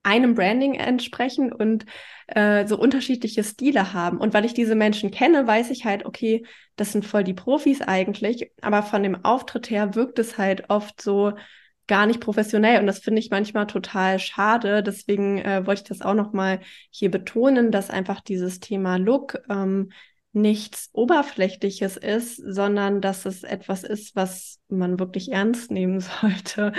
[0.06, 1.86] einem Branding entsprechen und
[2.28, 4.20] äh, so unterschiedliche Stile haben.
[4.20, 7.82] Und weil ich diese Menschen kenne, weiß ich halt, okay, das sind voll die Profis
[7.82, 11.34] eigentlich, aber von dem Auftritt her wirkt es halt oft so
[11.88, 14.82] gar nicht professionell und das finde ich manchmal total schade.
[14.82, 19.39] Deswegen äh, wollte ich das auch noch mal hier betonen, dass einfach dieses Thema Look
[19.50, 19.91] ähm,
[20.34, 26.74] nichts Oberflächliches ist, sondern dass es etwas ist, was man wirklich ernst nehmen sollte,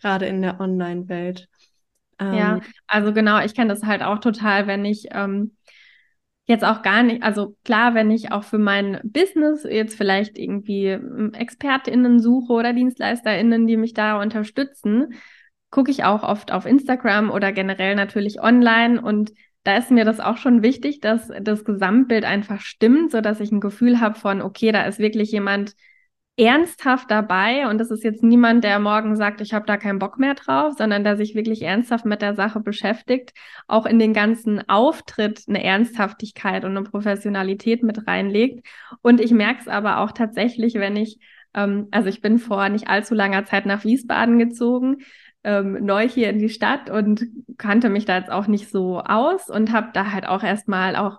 [0.00, 1.48] gerade in der Online-Welt.
[2.20, 5.56] Ähm, ja, also genau, ich kenne das halt auch total, wenn ich ähm,
[6.46, 10.86] jetzt auch gar nicht, also klar, wenn ich auch für mein Business jetzt vielleicht irgendwie
[10.86, 15.14] ähm, ExpertInnen suche oder DienstleisterInnen, die mich da unterstützen,
[15.70, 19.00] gucke ich auch oft auf Instagram oder generell natürlich online.
[19.00, 19.32] Und
[19.64, 23.52] da ist mir das auch schon wichtig, dass das Gesamtbild einfach stimmt, so dass ich
[23.52, 25.74] ein Gefühl habe von, okay, da ist wirklich jemand,
[26.38, 30.18] ernsthaft dabei und das ist jetzt niemand, der morgen sagt, ich habe da keinen Bock
[30.18, 33.32] mehr drauf, sondern der sich wirklich ernsthaft mit der Sache beschäftigt,
[33.66, 38.64] auch in den ganzen Auftritt eine Ernsthaftigkeit und eine Professionalität mit reinlegt.
[39.02, 41.18] Und ich merke es aber auch tatsächlich, wenn ich,
[41.54, 44.98] ähm, also ich bin vor nicht allzu langer Zeit nach Wiesbaden gezogen,
[45.42, 49.50] ähm, neu hier in die Stadt und kannte mich da jetzt auch nicht so aus
[49.50, 51.18] und habe da halt auch erstmal auch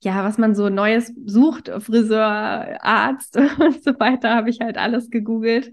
[0.00, 5.10] ja, was man so Neues sucht, Friseur, Arzt und so weiter, habe ich halt alles
[5.10, 5.72] gegoogelt.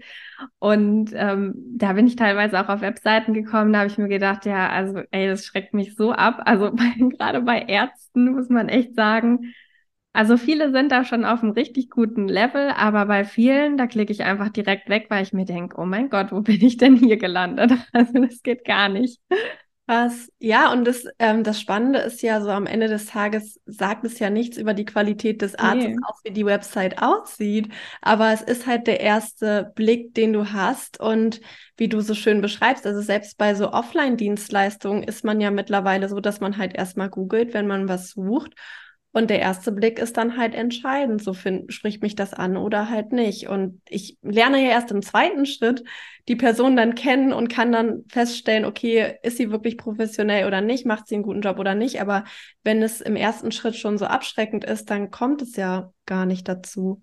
[0.58, 4.44] Und ähm, da bin ich teilweise auch auf Webseiten gekommen, da habe ich mir gedacht,
[4.46, 6.42] ja, also ey, das schreckt mich so ab.
[6.44, 6.72] Also
[7.18, 9.54] gerade bei Ärzten muss man echt sagen,
[10.12, 14.12] also viele sind da schon auf einem richtig guten Level, aber bei vielen, da klicke
[14.12, 16.96] ich einfach direkt weg, weil ich mir denke, oh mein Gott, wo bin ich denn
[16.96, 17.72] hier gelandet?
[17.92, 19.20] Also das geht gar nicht.
[19.88, 24.04] Was, ja, und das, ähm, das Spannende ist ja so am Ende des Tages sagt
[24.04, 25.96] es ja nichts über die Qualität des Arztes nee.
[26.08, 27.72] aus, wie die Website aussieht.
[28.02, 31.40] Aber es ist halt der erste Blick, den du hast und
[31.76, 32.84] wie du so schön beschreibst.
[32.84, 37.54] Also selbst bei so Offline-Dienstleistungen ist man ja mittlerweile so, dass man halt erstmal googelt,
[37.54, 38.54] wenn man was sucht.
[39.16, 41.22] Und der erste Blick ist dann halt entscheidend.
[41.22, 43.48] So find, spricht mich das an oder halt nicht.
[43.48, 45.84] Und ich lerne ja erst im zweiten Schritt
[46.28, 50.84] die Person dann kennen und kann dann feststellen, okay, ist sie wirklich professionell oder nicht,
[50.84, 51.98] macht sie einen guten Job oder nicht.
[52.02, 52.24] Aber
[52.62, 56.46] wenn es im ersten Schritt schon so abschreckend ist, dann kommt es ja gar nicht
[56.46, 57.00] dazu,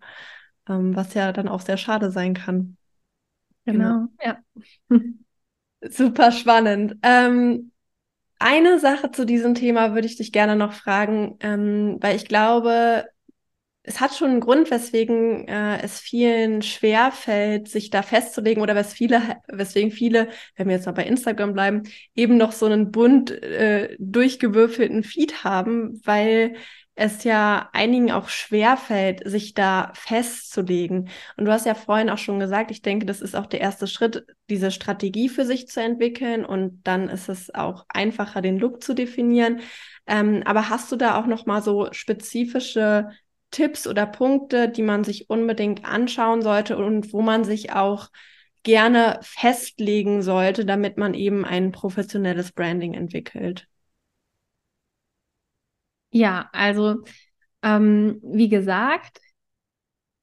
[0.70, 2.78] ähm, was ja dann auch sehr schade sein kann.
[3.66, 4.38] Genau, genau.
[4.92, 5.00] ja.
[5.90, 6.96] Super spannend.
[7.02, 7.72] Ähm,
[8.44, 13.06] eine Sache zu diesem Thema würde ich dich gerne noch fragen, ähm, weil ich glaube,
[13.84, 18.76] es hat schon einen Grund, weswegen äh, es vielen schwer fällt, sich da festzulegen oder
[18.76, 21.84] wes viele, weswegen viele, wenn wir jetzt mal bei Instagram bleiben,
[22.16, 26.56] eben noch so einen bunt äh, durchgewürfelten Feed haben, weil
[26.96, 31.10] es ja einigen auch schwer fällt, sich da festzulegen.
[31.38, 33.88] Und du hast ja vorhin auch schon gesagt, ich denke, das ist auch der erste
[33.88, 38.84] Schritt, diese Strategie für sich zu entwickeln und dann ist es auch einfacher, den Look
[38.84, 39.62] zu definieren.
[40.06, 43.10] Ähm, aber hast du da auch noch mal so spezifische
[43.50, 48.10] Tipps oder Punkte, die man sich unbedingt anschauen sollte und wo man sich auch
[48.64, 53.68] gerne festlegen sollte, damit man eben ein professionelles Branding entwickelt?
[56.14, 57.04] Ja, also
[57.64, 59.20] ähm, wie gesagt,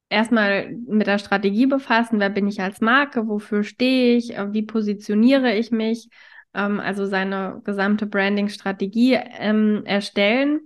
[0.09, 4.63] erstmal mit der Strategie befassen, wer bin ich als Marke, wofür stehe ich, äh, wie
[4.63, 6.09] positioniere ich mich,
[6.53, 10.61] ähm, also seine gesamte Branding-Strategie ähm, erstellen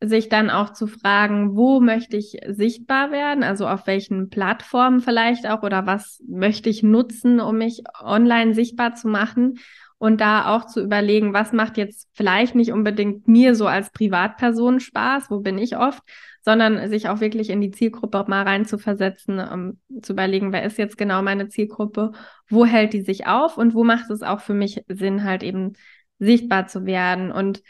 [0.00, 5.48] sich dann auch zu fragen, wo möchte ich sichtbar werden, also auf welchen Plattformen vielleicht
[5.48, 9.58] auch oder was möchte ich nutzen, um mich online sichtbar zu machen
[9.98, 14.78] und da auch zu überlegen, was macht jetzt vielleicht nicht unbedingt mir so als Privatperson
[14.80, 16.02] Spaß, wo bin ich oft,
[16.42, 20.62] sondern sich auch wirklich in die Zielgruppe mal rein zu versetzen, um zu überlegen, wer
[20.62, 22.12] ist jetzt genau meine Zielgruppe,
[22.48, 25.72] wo hält die sich auf und wo macht es auch für mich Sinn, halt eben
[26.20, 27.32] sichtbar zu werden.
[27.32, 27.62] Und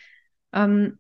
[0.53, 0.99] ähm,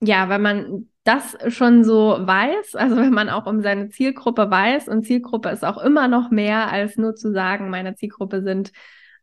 [0.00, 4.88] ja, wenn man das schon so weiß, also wenn man auch um seine Zielgruppe weiß
[4.88, 8.72] und Zielgruppe ist auch immer noch mehr als nur zu sagen, meine Zielgruppe sind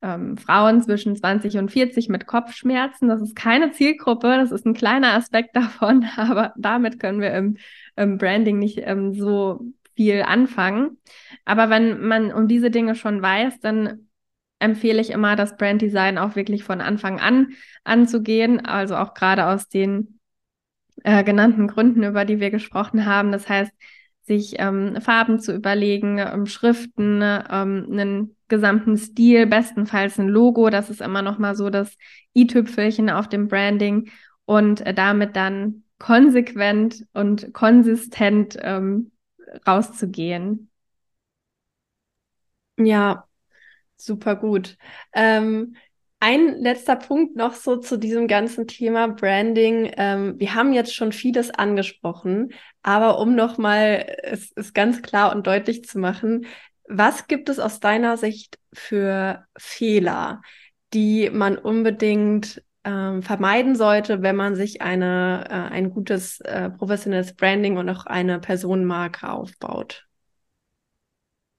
[0.01, 3.07] ähm, Frauen zwischen 20 und 40 mit Kopfschmerzen.
[3.07, 7.57] Das ist keine Zielgruppe, das ist ein kleiner Aspekt davon, aber damit können wir im,
[7.95, 9.61] im Branding nicht ähm, so
[9.95, 10.97] viel anfangen.
[11.45, 14.07] Aber wenn man um diese Dinge schon weiß, dann
[14.59, 19.69] empfehle ich immer, das Branddesign auch wirklich von Anfang an anzugehen, also auch gerade aus
[19.69, 20.19] den
[21.03, 23.31] äh, genannten Gründen, über die wir gesprochen haben.
[23.31, 23.71] Das heißt,
[24.23, 30.69] sich ähm, Farben zu überlegen, ähm, Schriften, ähm, einen gesamten Stil, bestenfalls ein Logo.
[30.69, 31.97] Das ist immer noch mal so das
[32.35, 34.09] i-Tüpfelchen auf dem Branding
[34.45, 39.11] und äh, damit dann konsequent und konsistent ähm,
[39.65, 40.69] rauszugehen.
[42.77, 43.27] Ja,
[43.97, 44.77] super gut.
[45.13, 45.75] Ähm,
[46.19, 49.91] ein letzter Punkt noch so zu diesem ganzen Thema Branding.
[49.97, 55.45] Ähm, wir haben jetzt schon vieles angesprochen, aber um nochmal es, es ganz klar und
[55.45, 56.47] deutlich zu machen,
[56.87, 60.41] was gibt es aus deiner Sicht für Fehler,
[60.93, 67.35] die man unbedingt ähm, vermeiden sollte, wenn man sich eine, äh, ein gutes äh, professionelles
[67.35, 70.07] Branding und auch eine Personenmarke aufbaut?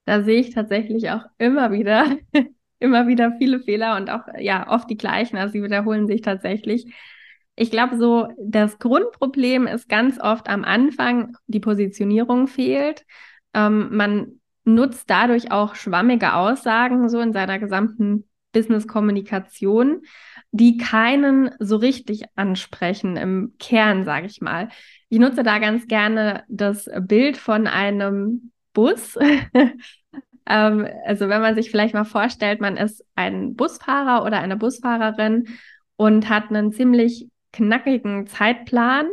[0.06, 2.06] Da sehe ich tatsächlich auch immer wieder,
[2.78, 5.36] immer wieder viele Fehler und auch ja oft die gleichen.
[5.36, 6.94] Also sie wiederholen sich tatsächlich.
[7.56, 13.04] Ich glaube, so das Grundproblem ist ganz oft am Anfang, die Positionierung fehlt.
[13.52, 20.02] Ähm, man nutzt dadurch auch schwammige Aussagen so in seiner gesamten Business-Kommunikation,
[20.52, 24.68] die keinen so richtig ansprechen im Kern, sage ich mal.
[25.08, 29.16] Ich nutze da ganz gerne das Bild von einem Bus.
[30.46, 35.48] ähm, also wenn man sich vielleicht mal vorstellt, man ist ein Busfahrer oder eine Busfahrerin
[35.96, 39.06] und hat einen ziemlich knackigen Zeitplan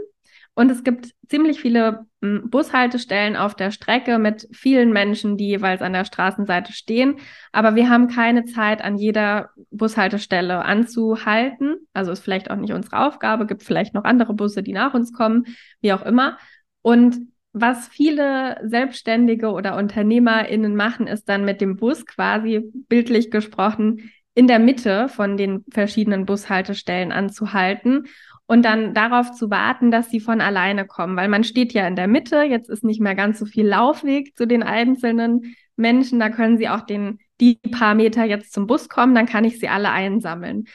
[0.54, 2.06] und es gibt ziemlich viele
[2.50, 7.18] Bushaltestellen auf der Strecke mit vielen Menschen, die jeweils an der Straßenseite stehen.
[7.52, 11.76] Aber wir haben keine Zeit, an jeder Bushaltestelle anzuhalten.
[11.94, 15.14] Also ist vielleicht auch nicht unsere Aufgabe, gibt vielleicht noch andere Busse, die nach uns
[15.14, 15.46] kommen,
[15.82, 16.38] wie auch immer.
[16.82, 17.18] Und
[17.54, 24.48] was viele Selbstständige oder UnternehmerInnen machen, ist dann mit dem Bus quasi bildlich gesprochen in
[24.48, 28.08] der Mitte von den verschiedenen Bushaltestellen anzuhalten
[28.48, 31.96] und dann darauf zu warten, dass sie von alleine kommen, weil man steht ja in
[31.96, 36.30] der Mitte, jetzt ist nicht mehr ganz so viel Laufweg zu den einzelnen Menschen, da
[36.30, 39.68] können sie auch den, die paar Meter jetzt zum Bus kommen, dann kann ich sie
[39.68, 40.66] alle einsammeln.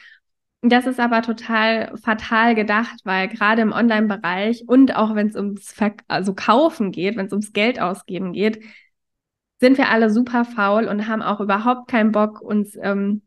[0.63, 5.71] Das ist aber total fatal gedacht, weil gerade im Online-Bereich und auch wenn es ums
[5.71, 8.63] Ver also Kaufen geht, wenn es ums Geld ausgeben geht,
[9.59, 13.23] sind wir alle super faul und haben auch überhaupt keinen Bock, uns ähm,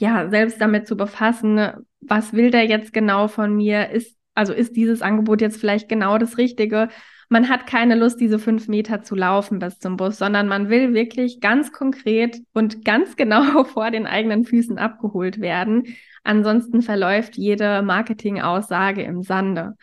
[0.00, 3.90] ja selbst damit zu befassen, was will der jetzt genau von mir?
[3.90, 6.88] Ist, also ist dieses Angebot jetzt vielleicht genau das Richtige?
[7.28, 10.92] Man hat keine Lust, diese fünf Meter zu laufen bis zum Bus, sondern man will
[10.94, 15.96] wirklich ganz konkret und ganz genau vor den eigenen Füßen abgeholt werden.
[16.22, 19.74] Ansonsten verläuft jede Marketingaussage im Sande.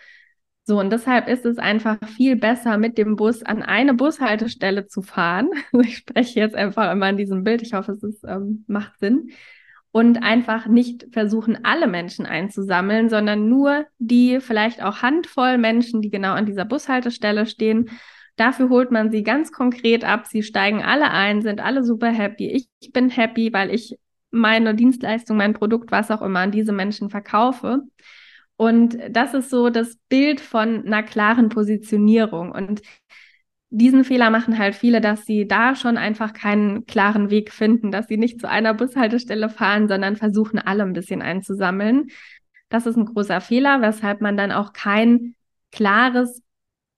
[0.64, 5.02] So, und deshalb ist es einfach viel besser, mit dem Bus an eine Bushaltestelle zu
[5.02, 5.50] fahren.
[5.82, 7.62] Ich spreche jetzt einfach immer in diesem Bild.
[7.64, 9.32] Ich hoffe, es ist, ähm, macht Sinn
[9.92, 16.10] und einfach nicht versuchen, alle Menschen einzusammeln, sondern nur die vielleicht auch Handvoll Menschen, die
[16.10, 17.90] genau an dieser Bushaltestelle stehen.
[18.38, 20.26] Dafür holt man sie ganz konkret ab.
[20.28, 22.68] Sie steigen alle ein, sind alle super happy.
[22.82, 23.98] Ich bin happy, weil ich
[24.32, 27.82] meine Dienstleistung, mein Produkt, was auch immer an diese Menschen verkaufe.
[28.56, 32.52] Und das ist so das Bild von einer klaren Positionierung.
[32.52, 32.82] Und
[33.72, 38.08] diesen Fehler machen halt viele, dass sie da schon einfach keinen klaren Weg finden, dass
[38.08, 42.10] sie nicht zu einer Bushaltestelle fahren, sondern versuchen, alle ein bisschen einzusammeln.
[42.68, 45.36] Das ist ein großer Fehler, weshalb man dann auch kein
[45.72, 46.44] klares,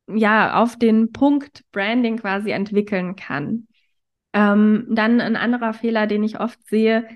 [0.08, 3.68] ja, auf den Punkt Branding quasi entwickeln kann.
[4.34, 7.08] Ähm, dann ein anderer Fehler, den ich oft sehe,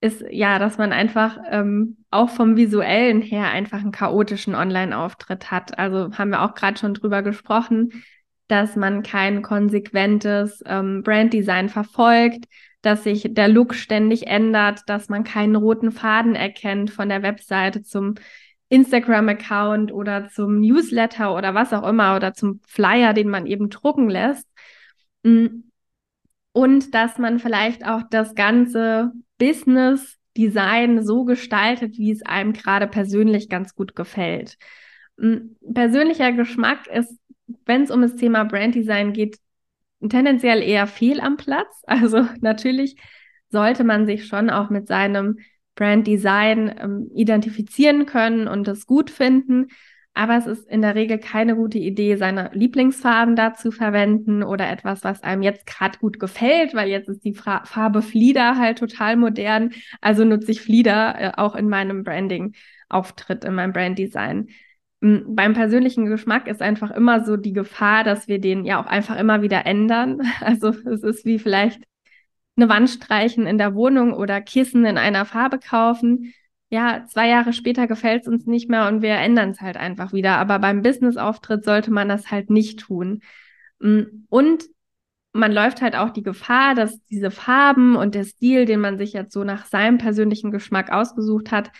[0.00, 5.78] ist ja, dass man einfach ähm, auch vom visuellen her einfach einen chaotischen Online-Auftritt hat.
[5.78, 7.90] Also haben wir auch gerade schon drüber gesprochen
[8.48, 12.44] dass man kein konsequentes ähm, Branddesign verfolgt,
[12.82, 17.82] dass sich der Look ständig ändert, dass man keinen roten Faden erkennt von der Webseite
[17.82, 18.14] zum
[18.68, 24.08] Instagram-Account oder zum Newsletter oder was auch immer oder zum Flyer, den man eben drucken
[24.08, 24.48] lässt.
[25.22, 25.46] Mm.
[26.52, 32.86] Und dass man vielleicht auch das ganze Business Design so gestaltet, wie es einem gerade
[32.86, 34.56] persönlich ganz gut gefällt.
[35.16, 35.56] Mm.
[35.72, 37.18] Persönlicher Geschmack ist
[37.64, 39.38] wenn es um das Thema Branddesign geht,
[40.08, 41.82] tendenziell eher fehl am Platz.
[41.86, 42.96] Also natürlich
[43.50, 45.38] sollte man sich schon auch mit seinem
[45.76, 49.68] Branddesign ähm, identifizieren können und es gut finden.
[50.16, 54.70] Aber es ist in der Regel keine gute Idee, seine Lieblingsfarben da zu verwenden oder
[54.70, 58.78] etwas, was einem jetzt gerade gut gefällt, weil jetzt ist die Fra Farbe Flieder halt
[58.78, 59.72] total modern.
[60.00, 64.48] Also nutze ich Flieder äh, auch in meinem Branding-Auftritt, in meinem Branddesign
[65.04, 69.18] beim persönlichen Geschmack ist einfach immer so die Gefahr, dass wir den ja auch einfach
[69.18, 70.22] immer wieder ändern.
[70.40, 71.82] Also es ist wie vielleicht
[72.56, 76.32] eine Wand streichen in der Wohnung oder Kissen in einer Farbe kaufen.
[76.70, 80.12] Ja, zwei Jahre später gefällt es uns nicht mehr und wir ändern es halt einfach
[80.12, 80.38] wieder.
[80.38, 83.20] Aber beim Business-Auftritt sollte man das halt nicht tun.
[83.80, 84.64] Und
[85.32, 89.12] man läuft halt auch die Gefahr, dass diese Farben und der Stil, den man sich
[89.12, 91.70] jetzt so nach seinem persönlichen Geschmack ausgesucht hat,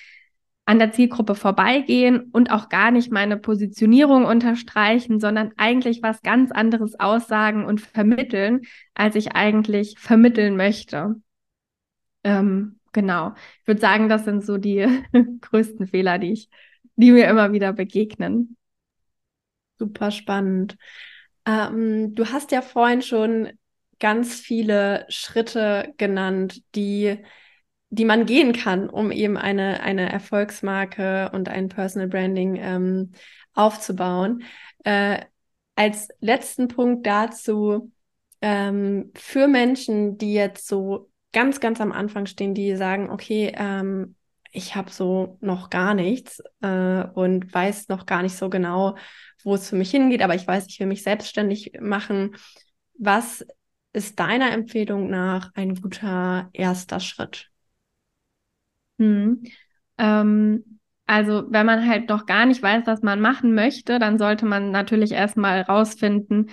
[0.66, 6.52] an der Zielgruppe vorbeigehen und auch gar nicht meine Positionierung unterstreichen, sondern eigentlich was ganz
[6.52, 8.62] anderes aussagen und vermitteln,
[8.94, 11.16] als ich eigentlich vermitteln möchte.
[12.22, 13.34] Ähm, genau.
[13.60, 14.86] Ich würde sagen, das sind so die
[15.42, 16.48] größten Fehler, die ich,
[16.96, 18.56] die mir immer wieder begegnen.
[19.78, 20.76] Super spannend.
[21.44, 23.50] Ähm, du hast ja vorhin schon
[23.98, 27.18] ganz viele Schritte genannt, die,
[27.90, 33.12] die man gehen kann, um eben eine, eine Erfolgsmarke und ein Personal Branding ähm,
[33.54, 34.42] aufzubauen.
[34.84, 35.20] Äh,
[35.76, 37.92] als letzten Punkt dazu,
[38.40, 44.16] ähm, für Menschen, die jetzt so ganz, ganz am Anfang stehen, die sagen, okay, ähm,
[44.52, 48.96] ich habe so noch gar nichts äh, und weiß noch gar nicht so genau,
[49.42, 52.36] wo es für mich hingeht, aber ich weiß, ich will mich selbstständig machen.
[52.96, 53.44] Was
[53.92, 57.50] ist deiner Empfehlung nach ein guter erster Schritt?
[59.04, 59.42] Hm.
[59.98, 64.46] Ähm, also, wenn man halt noch gar nicht weiß, was man machen möchte, dann sollte
[64.46, 66.50] man natürlich erstmal rausfinden,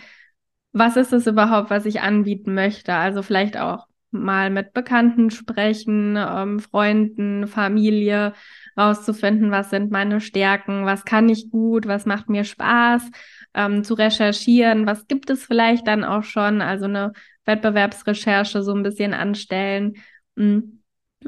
[0.73, 2.93] was ist es überhaupt, was ich anbieten möchte.
[2.93, 8.33] Also vielleicht auch mal mit Bekannten sprechen, ähm, Freunden, Familie,
[8.77, 13.09] rauszufinden, was sind meine Stärken, was kann ich gut, was macht mir Spaß,
[13.53, 17.13] ähm, zu recherchieren, was gibt es vielleicht dann auch schon, also eine
[17.45, 19.95] Wettbewerbsrecherche so ein bisschen anstellen
[20.35, 20.80] mm,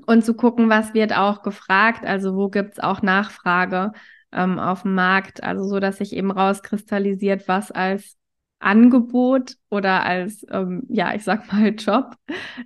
[0.06, 3.92] und zu gucken, was wird auch gefragt, also wo gibt es auch Nachfrage
[4.32, 8.18] ähm, auf dem Markt, also so, dass sich eben rauskristallisiert, was als
[8.60, 12.16] Angebot oder als, ähm, ja, ich sag mal, Job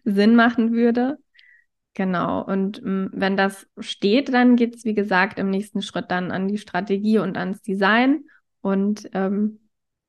[0.03, 1.17] Sinn machen würde.
[1.93, 2.43] Genau.
[2.43, 6.47] Und ähm, wenn das steht, dann geht es, wie gesagt, im nächsten Schritt dann an
[6.47, 8.25] die Strategie und ans Design.
[8.61, 9.66] Und ähm,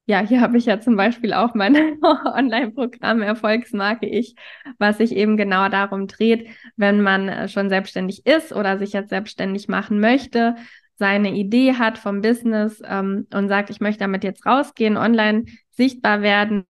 [0.09, 4.35] ja, hier habe ich ja zum Beispiel auch mein Online-Programm Erfolgsmarke Ich,
[4.79, 9.11] was sich eben genau darum dreht, wenn man äh, schon selbstständig ist oder sich jetzt
[9.11, 10.57] selbstständig machen möchte,
[10.97, 16.23] seine Idee hat vom Business ähm, und sagt, ich möchte damit jetzt rausgehen, online sichtbar
[16.23, 16.65] werden,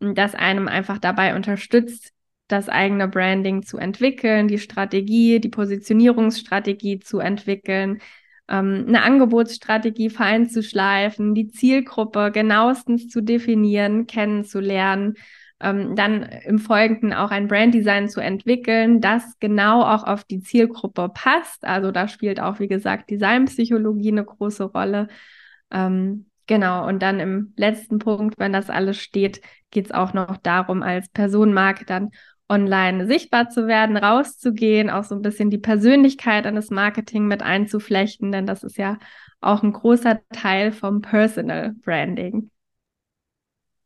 [0.00, 2.12] das einem einfach dabei unterstützt,
[2.48, 8.00] das eigene Branding zu entwickeln, die Strategie, die Positionierungsstrategie zu entwickeln,
[8.50, 15.14] ähm, eine Angebotsstrategie fein zu schleifen, die Zielgruppe genauestens zu definieren, kennenzulernen,
[15.60, 21.10] ähm, dann im Folgenden auch ein Branddesign zu entwickeln, das genau auch auf die Zielgruppe
[21.14, 21.64] passt.
[21.64, 25.08] Also da spielt auch, wie gesagt, Designpsychologie eine große Rolle.
[25.70, 29.40] Ähm, genau, und dann im letzten Punkt, wenn das alles steht,
[29.70, 32.10] geht es auch noch darum, als Personenmarke dann
[32.50, 38.32] online sichtbar zu werden, rauszugehen, auch so ein bisschen die Persönlichkeit das Marketing mit einzuflechten,
[38.32, 38.98] denn das ist ja
[39.40, 42.50] auch ein großer Teil vom Personal Branding.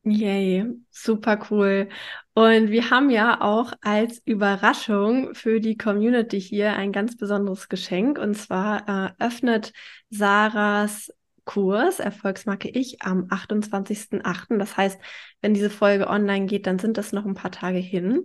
[0.06, 1.88] Yay, super cool.
[2.34, 8.18] Und wir haben ja auch als Überraschung für die Community hier ein ganz besonderes Geschenk.
[8.18, 8.86] Und zwar
[9.18, 9.72] äh, öffnet
[10.10, 11.10] Sarahs
[11.44, 14.58] Kurs Erfolgsmarke Ich am 28.08.
[14.58, 14.98] Das heißt,
[15.40, 18.24] wenn diese Folge online geht, dann sind das noch ein paar Tage hin.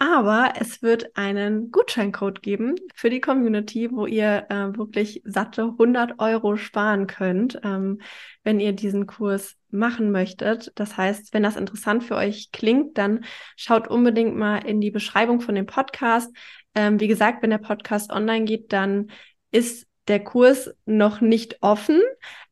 [0.00, 6.20] Aber es wird einen Gutscheincode geben für die Community, wo ihr äh, wirklich satte 100
[6.20, 8.00] Euro sparen könnt, ähm,
[8.44, 10.70] wenn ihr diesen Kurs machen möchtet.
[10.76, 13.24] Das heißt, wenn das interessant für euch klingt, dann
[13.56, 16.32] schaut unbedingt mal in die Beschreibung von dem Podcast.
[16.76, 19.10] Ähm, wie gesagt, wenn der Podcast online geht, dann
[19.50, 22.00] ist der Kurs noch nicht offen,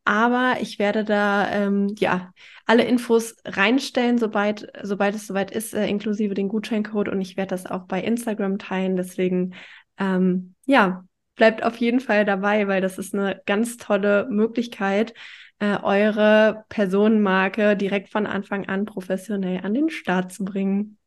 [0.04, 2.32] aber ich werde da ähm, ja
[2.64, 7.50] alle Infos reinstellen, sobald, sobald es soweit ist, äh, inklusive den Gutscheincode und ich werde
[7.50, 8.96] das auch bei Instagram teilen.
[8.96, 9.54] Deswegen
[9.98, 11.04] ähm, ja,
[11.36, 15.14] bleibt auf jeden Fall dabei, weil das ist eine ganz tolle Möglichkeit,
[15.58, 20.98] äh, eure Personenmarke direkt von Anfang an professionell an den Start zu bringen.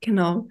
[0.00, 0.48] Genau.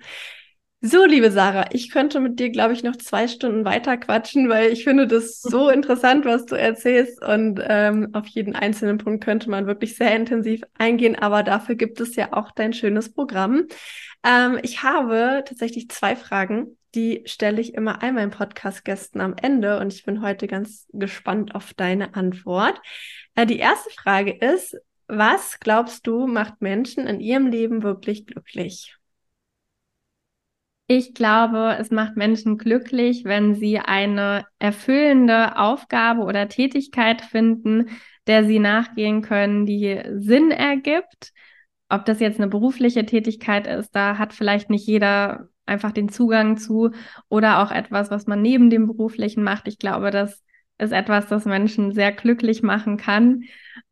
[0.87, 4.71] So, liebe Sarah, ich könnte mit dir, glaube ich, noch zwei Stunden weiter quatschen, weil
[4.71, 7.23] ich finde das so interessant, was du erzählst.
[7.23, 11.15] Und ähm, auf jeden einzelnen Punkt könnte man wirklich sehr intensiv eingehen.
[11.15, 13.65] Aber dafür gibt es ja auch dein schönes Programm.
[14.23, 19.79] Ähm, ich habe tatsächlich zwei Fragen, die stelle ich immer all meinen Podcast-Gästen am Ende.
[19.79, 22.79] Und ich bin heute ganz gespannt auf deine Antwort.
[23.33, 24.77] Äh, die erste Frage ist,
[25.07, 28.95] was glaubst du, macht Menschen in ihrem Leben wirklich glücklich?
[30.87, 37.89] Ich glaube, es macht Menschen glücklich, wenn sie eine erfüllende Aufgabe oder Tätigkeit finden,
[38.27, 41.31] der sie nachgehen können, die Sinn ergibt.
[41.89, 46.57] Ob das jetzt eine berufliche Tätigkeit ist, da hat vielleicht nicht jeder einfach den Zugang
[46.57, 46.91] zu
[47.29, 49.67] oder auch etwas, was man neben dem beruflichen macht.
[49.67, 50.43] Ich glaube, dass
[50.77, 53.43] ist etwas, das Menschen sehr glücklich machen kann.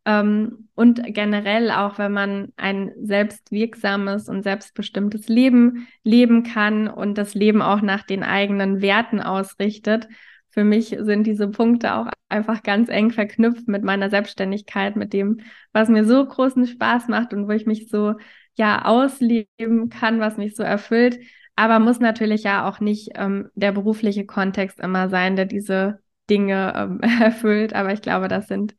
[0.04, 7.34] Ähm, und generell auch, wenn man ein selbstwirksames und selbstbestimmtes Leben leben kann und das
[7.34, 10.08] Leben auch nach den eigenen Werten ausrichtet.
[10.50, 15.40] Für mich sind diese Punkte auch einfach ganz eng verknüpft mit meiner Selbstständigkeit, mit dem,
[15.72, 18.14] was mir so großen Spaß macht und wo ich mich so
[18.56, 21.18] ja ausleben kann, was mich so erfüllt.
[21.56, 26.00] Aber muss natürlich ja auch nicht ähm, der berufliche Kontext immer sein, der diese
[26.30, 27.74] Dinge ähm, erfüllt.
[27.74, 28.74] Aber ich glaube, das sind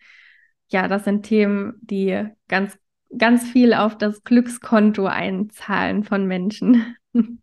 [0.67, 2.77] ja, das sind Themen, die ganz,
[3.17, 6.95] ganz viel auf das Glückskonto einzahlen von Menschen.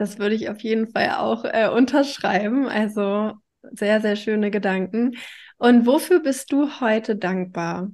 [0.00, 2.68] Das würde ich auf jeden Fall auch äh, unterschreiben.
[2.68, 3.32] Also
[3.72, 5.16] sehr, sehr schöne Gedanken.
[5.56, 7.90] Und wofür bist du heute dankbar?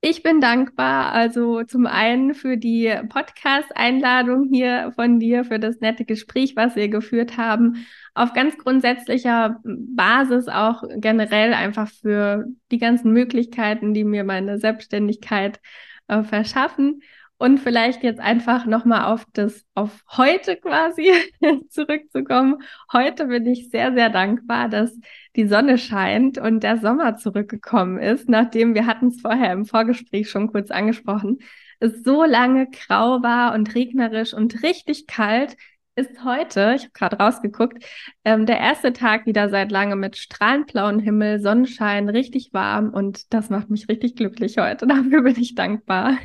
[0.00, 6.04] Ich bin dankbar, also zum einen für die Podcast-Einladung hier von dir, für das nette
[6.04, 7.86] Gespräch, was wir geführt haben.
[8.14, 15.60] Auf ganz grundsätzlicher Basis auch generell einfach für die ganzen Möglichkeiten, die mir meine Selbstständigkeit
[16.06, 17.02] äh, verschaffen.
[17.38, 21.12] Und vielleicht jetzt einfach nochmal auf das, auf heute quasi
[21.68, 22.62] zurückzukommen.
[22.92, 24.98] Heute bin ich sehr, sehr dankbar, dass
[25.36, 30.30] die Sonne scheint und der Sommer zurückgekommen ist, nachdem wir hatten es vorher im Vorgespräch
[30.30, 31.40] schon kurz angesprochen,
[31.78, 35.56] es so lange grau war und regnerisch und richtig kalt,
[35.94, 37.84] ist heute, ich habe gerade rausgeguckt,
[38.24, 43.32] ähm, der erste Tag wieder seit langem mit strahlend blauen Himmel, Sonnenschein, richtig warm und
[43.32, 44.86] das macht mich richtig glücklich heute.
[44.86, 46.18] Dafür bin ich dankbar.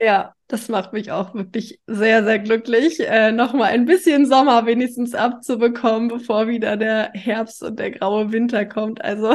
[0.00, 5.14] Ja, das macht mich auch wirklich sehr, sehr glücklich, äh, nochmal ein bisschen Sommer wenigstens
[5.14, 9.02] abzubekommen, bevor wieder der Herbst und der graue Winter kommt.
[9.02, 9.34] Also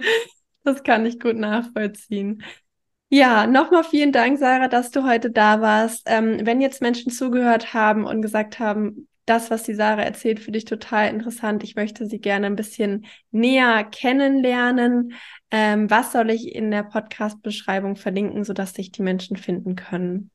[0.64, 2.42] das kann ich gut nachvollziehen.
[3.08, 6.02] Ja, nochmal vielen Dank, Sarah, dass du heute da warst.
[6.06, 10.58] Ähm, wenn jetzt Menschen zugehört haben und gesagt haben, das, was die Sarah erzählt, finde
[10.58, 11.64] ich total interessant.
[11.64, 15.14] Ich möchte sie gerne ein bisschen näher kennenlernen.
[15.50, 20.30] Ähm, was soll ich in der Podcast-Beschreibung verlinken, sodass sich die Menschen finden können?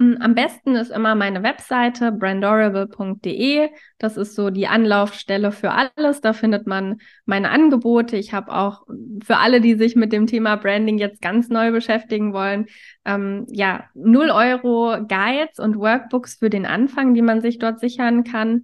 [0.00, 3.68] Am besten ist immer meine Webseite brandorable.de.
[3.98, 6.22] Das ist so die Anlaufstelle für alles.
[6.22, 8.16] Da findet man meine Angebote.
[8.16, 8.86] Ich habe auch
[9.22, 12.64] für alle, die sich mit dem Thema Branding jetzt ganz neu beschäftigen wollen,
[13.04, 18.24] ähm, ja, 0 Euro Guides und Workbooks für den Anfang, die man sich dort sichern
[18.24, 18.62] kann.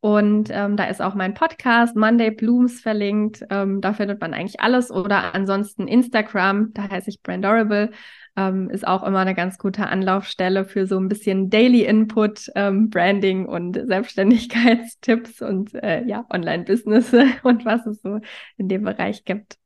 [0.00, 3.42] Und ähm, da ist auch mein Podcast Monday Blooms verlinkt.
[3.48, 4.90] Ähm, da findet man eigentlich alles.
[4.90, 7.92] Oder ansonsten Instagram, da heiße ich Brandorable
[8.36, 12.90] ähm, ist auch immer eine ganz gute Anlaufstelle für so ein bisschen Daily Input, ähm,
[12.90, 18.20] Branding und Selbstständigkeitstipps und äh, ja, Online-Business und was es so
[18.56, 19.58] in dem Bereich gibt.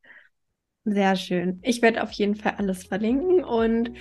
[0.85, 1.61] Sehr schön.
[1.63, 3.93] Ich werde auf jeden Fall alles verlinken und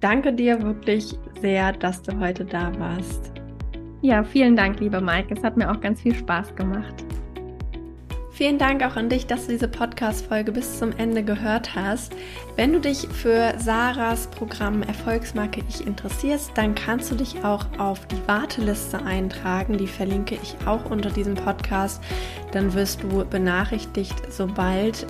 [0.00, 3.32] danke dir wirklich sehr, dass du heute da warst.
[4.00, 5.34] Ja, vielen Dank, liebe Maike.
[5.34, 7.04] Es hat mir auch ganz viel Spaß gemacht.
[8.34, 12.16] Vielen Dank auch an dich, dass du diese Podcast-Folge bis zum Ende gehört hast.
[12.56, 18.06] Wenn du dich für Sarahs Programm Erfolgsmarke Ich interessierst, dann kannst du dich auch auf
[18.06, 19.76] die Warteliste eintragen.
[19.76, 22.02] Die verlinke ich auch unter diesem Podcast.
[22.52, 25.06] Dann wirst du benachrichtigt, sobald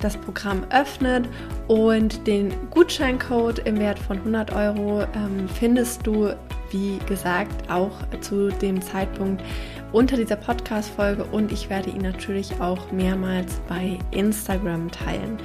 [0.00, 1.28] das Programm öffnet
[1.68, 6.34] und den Gutscheincode im Wert von 100 Euro ähm, findest du,
[6.70, 7.92] wie gesagt, auch
[8.22, 9.42] zu dem Zeitpunkt,
[9.92, 15.38] unter dieser Podcast-Folge und ich werde ihn natürlich auch mehrmals bei Instagram teilen.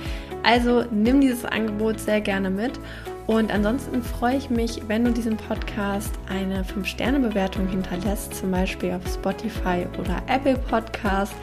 [0.44, 2.80] Also nimm dieses Angebot sehr gerne mit
[3.28, 9.06] und ansonsten freue ich mich, wenn du diesem Podcast eine 5-Sterne-Bewertung hinterlässt, zum Beispiel auf
[9.06, 11.34] Spotify oder Apple Podcast.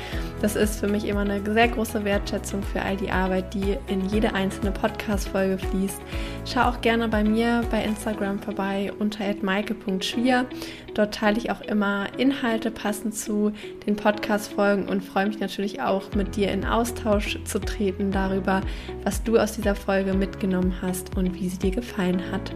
[0.40, 4.08] Das ist für mich immer eine sehr große Wertschätzung für all die Arbeit, die in
[4.08, 6.00] jede einzelne Podcast-Folge fließt.
[6.46, 10.46] Schau auch gerne bei mir bei Instagram vorbei unter maike.schwier.
[10.94, 13.52] Dort teile ich auch immer Inhalte passend zu
[13.86, 18.60] den Podcast-Folgen und freue mich natürlich auch, mit dir in Austausch zu treten darüber,
[19.02, 22.52] was du aus dieser Folge mitgenommen hast und wie sie dir gefallen hat.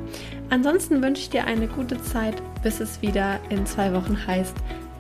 [0.51, 4.57] Ansonsten wünsche ich dir eine gute Zeit, bis es wieder in zwei Wochen heißt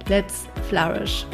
[0.08, 1.26] Let's Flourish.